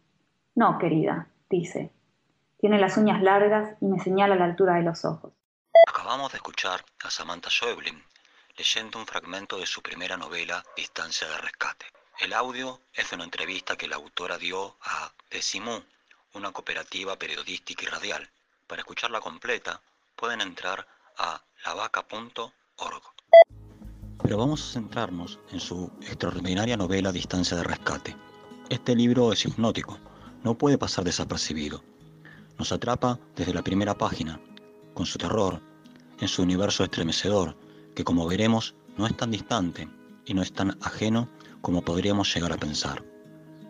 [0.54, 1.92] No, querida, dice.
[2.60, 5.34] Tiene las uñas largas y me señala la altura de los ojos.
[5.88, 8.04] Acabamos de escuchar a Samantha Schäublin
[8.56, 11.88] leyendo un fragmento de su primera novela, Distancia de Rescate.
[12.20, 15.82] El audio es de una entrevista que la autora dio a Decimú,
[16.34, 18.30] una cooperativa periodística y radial.
[18.68, 19.82] Para escucharla completa,
[20.16, 20.86] pueden entrar
[21.18, 23.04] a lavaca.org.
[24.30, 28.16] Pero vamos a centrarnos en su extraordinaria novela Distancia de Rescate.
[28.70, 29.98] Este libro es hipnótico,
[30.44, 31.84] no puede pasar desapercibido.
[32.60, 34.40] Nos atrapa desde la primera página,
[34.94, 35.64] con su terror,
[36.20, 37.58] en su universo estremecedor,
[37.96, 39.90] que como veremos no es tan distante
[40.26, 41.28] y no es tan ajeno
[41.62, 43.04] como podríamos llegar a pensar.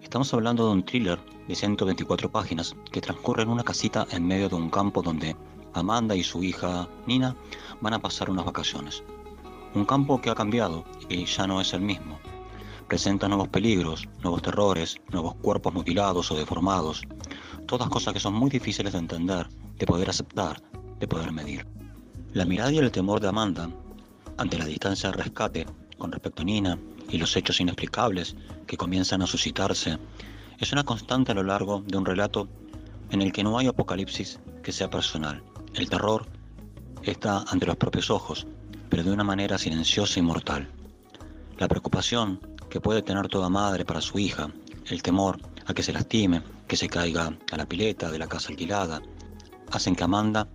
[0.01, 4.49] Estamos hablando de un thriller de 124 páginas que transcurre en una casita en medio
[4.49, 5.38] de un campo donde
[5.74, 7.34] Amanda y su hija Nina
[7.80, 9.05] van a pasar unas vacaciones.
[9.76, 12.20] Un campo que ha cambiado y ya no es el mismo.
[12.88, 17.03] Presenta nuevos peligros, nuevos terrores, nuevos cuerpos mutilados o deformados.
[17.67, 19.47] Todas cosas que son muy difíciles de entender,
[19.78, 20.59] de poder aceptar,
[20.99, 21.67] de poder medir.
[22.34, 23.70] La mirada y el temor de Amanda
[24.38, 25.67] ante la distancia de rescate
[25.99, 29.99] con respecto a Nina y los hechos inexplicables que comienzan a suscitarse
[30.57, 32.47] es una constante a lo largo de un relato
[33.11, 35.43] en el que no hay apocalipsis que sea personal.
[35.76, 36.26] El terror
[37.03, 38.47] está ante los propios ojos,
[38.90, 40.70] pero de una manera silenciosa y mortal.
[41.58, 44.50] La preocupación que puede tener toda madre para su hija,
[44.88, 48.50] el temor a que se lastime, que se caiga a la pileta de la casa
[48.50, 49.02] alquilada,
[49.72, 50.48] hacen que Amanda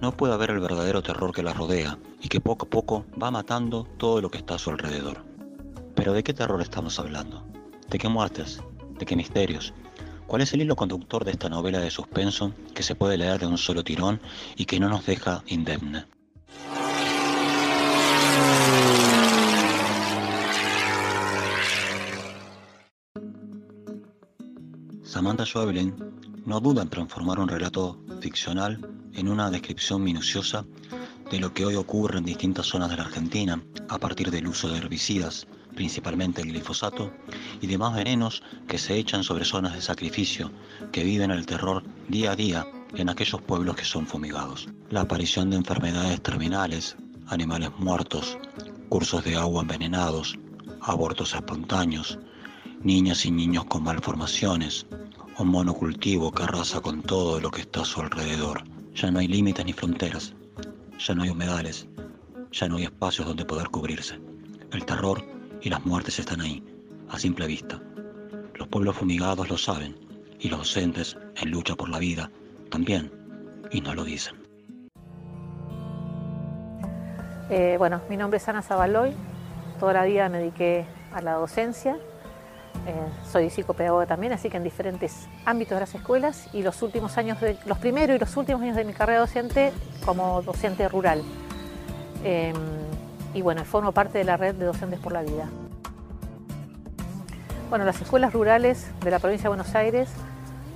[0.00, 3.30] no pueda ver el verdadero terror que la rodea y que poco a poco va
[3.30, 5.24] matando todo lo que está a su alrededor.
[5.94, 7.44] Pero ¿de qué terror estamos hablando?
[7.88, 8.60] ¿De qué muertes?
[8.98, 9.72] ¿De qué misterios?
[10.26, 13.46] ¿Cuál es el hilo conductor de esta novela de suspenso que se puede leer de
[13.46, 14.20] un solo tirón
[14.56, 16.06] y que no nos deja indemne?
[25.22, 25.94] Samantha Schweblin
[26.46, 28.80] no duda en transformar un relato ficcional
[29.14, 30.64] en una descripción minuciosa
[31.30, 34.68] de lo que hoy ocurre en distintas zonas de la Argentina a partir del uso
[34.68, 35.46] de herbicidas,
[35.76, 37.12] principalmente el glifosato,
[37.60, 40.50] y demás venenos que se echan sobre zonas de sacrificio
[40.90, 42.66] que viven el terror día a día
[42.96, 44.70] en aquellos pueblos que son fumigados.
[44.90, 46.96] La aparición de enfermedades terminales,
[47.28, 48.38] animales muertos,
[48.88, 50.36] cursos de agua envenenados,
[50.80, 52.18] abortos espontáneos,
[52.84, 54.86] niñas y niños con malformaciones,
[55.38, 58.64] un monocultivo que arrasa con todo lo que está a su alrededor.
[58.94, 60.34] Ya no hay límites ni fronteras,
[60.98, 61.86] ya no hay humedales,
[62.50, 64.18] ya no hay espacios donde poder cubrirse.
[64.72, 65.24] El terror
[65.60, 66.62] y las muertes están ahí,
[67.08, 67.80] a simple vista.
[68.54, 69.96] Los pueblos fumigados lo saben,
[70.38, 72.30] y los docentes, en lucha por la vida,
[72.70, 73.12] también,
[73.70, 74.34] y no lo dicen.
[77.48, 79.12] Eh, bueno, mi nombre es Ana Zabaloy,
[79.78, 81.98] toda la vida me dediqué a la docencia,
[82.86, 82.94] eh,
[83.30, 87.40] soy psicopedagoga también, así que en diferentes ámbitos de las escuelas y los últimos años,
[87.40, 89.72] de, los primeros y los últimos años de mi carrera docente
[90.04, 91.22] como docente rural.
[92.24, 92.56] Em,
[93.34, 95.48] y bueno, formo parte de la red de docentes por la vida.
[97.70, 100.10] Bueno, las escuelas rurales de la provincia de Buenos Aires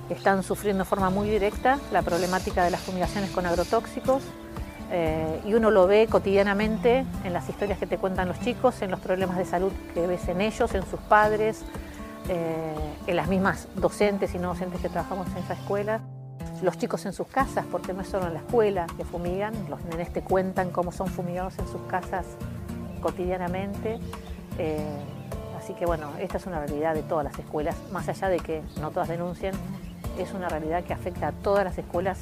[0.08, 4.22] están sufriendo de forma muy directa la problemática de las fumigaciones con agrotóxicos
[4.90, 8.90] eh, y uno lo ve cotidianamente en las historias que te cuentan los chicos, en
[8.90, 11.64] los problemas de salud que ves en ellos, en sus padres,
[12.28, 12.74] eh,
[13.06, 16.00] en las mismas docentes y no docentes que trabajamos en esa escuela.
[16.62, 19.82] Los chicos en sus casas, porque no es solo en la escuela que fumigan, los
[19.84, 22.24] nenes te cuentan cómo son fumigados en sus casas
[23.00, 23.98] cotidianamente.
[24.58, 24.78] Eh,
[25.58, 28.62] así que bueno, esta es una realidad de todas las escuelas, más allá de que
[28.80, 29.54] no todas denuncien,
[30.16, 32.20] es una realidad que afecta a todas las escuelas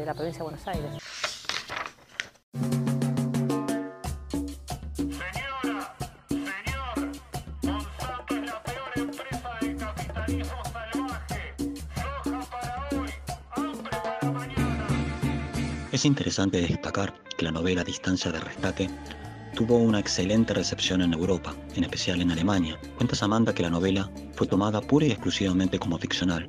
[0.00, 1.19] de la provincia de Buenos Aires.
[16.00, 18.88] Es interesante destacar que la novela Distancia de Rescate
[19.54, 22.80] tuvo una excelente recepción en Europa, en especial en Alemania.
[22.96, 26.48] Cuenta Samantha que la novela fue tomada pura y exclusivamente como ficcional,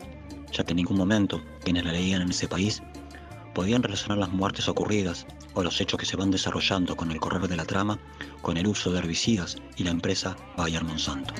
[0.53, 2.81] ya que en ningún momento quienes la leían en ese país
[3.53, 7.45] podían relacionar las muertes ocurridas o los hechos que se van desarrollando con el correr
[7.49, 7.99] de la trama
[8.41, 11.33] con el uso de herbicidas y la empresa Bayer Monsanto.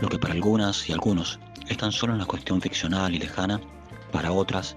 [0.00, 1.38] Lo que para algunas y algunos
[1.68, 3.60] es tan solo una cuestión ficcional y lejana,
[4.10, 4.76] para otras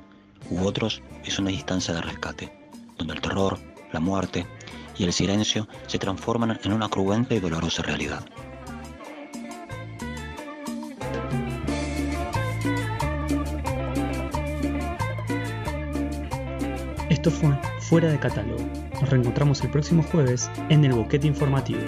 [0.50, 2.52] u otros es una distancia de rescate,
[2.98, 3.58] donde el terror,
[3.92, 4.46] la muerte
[4.98, 8.26] y el silencio se transforman en una cruenta y dolorosa realidad.
[17.10, 18.64] Esto fue Fuera de Catálogo.
[19.02, 21.80] Nos reencontramos el próximo jueves en el Boquete Informativo.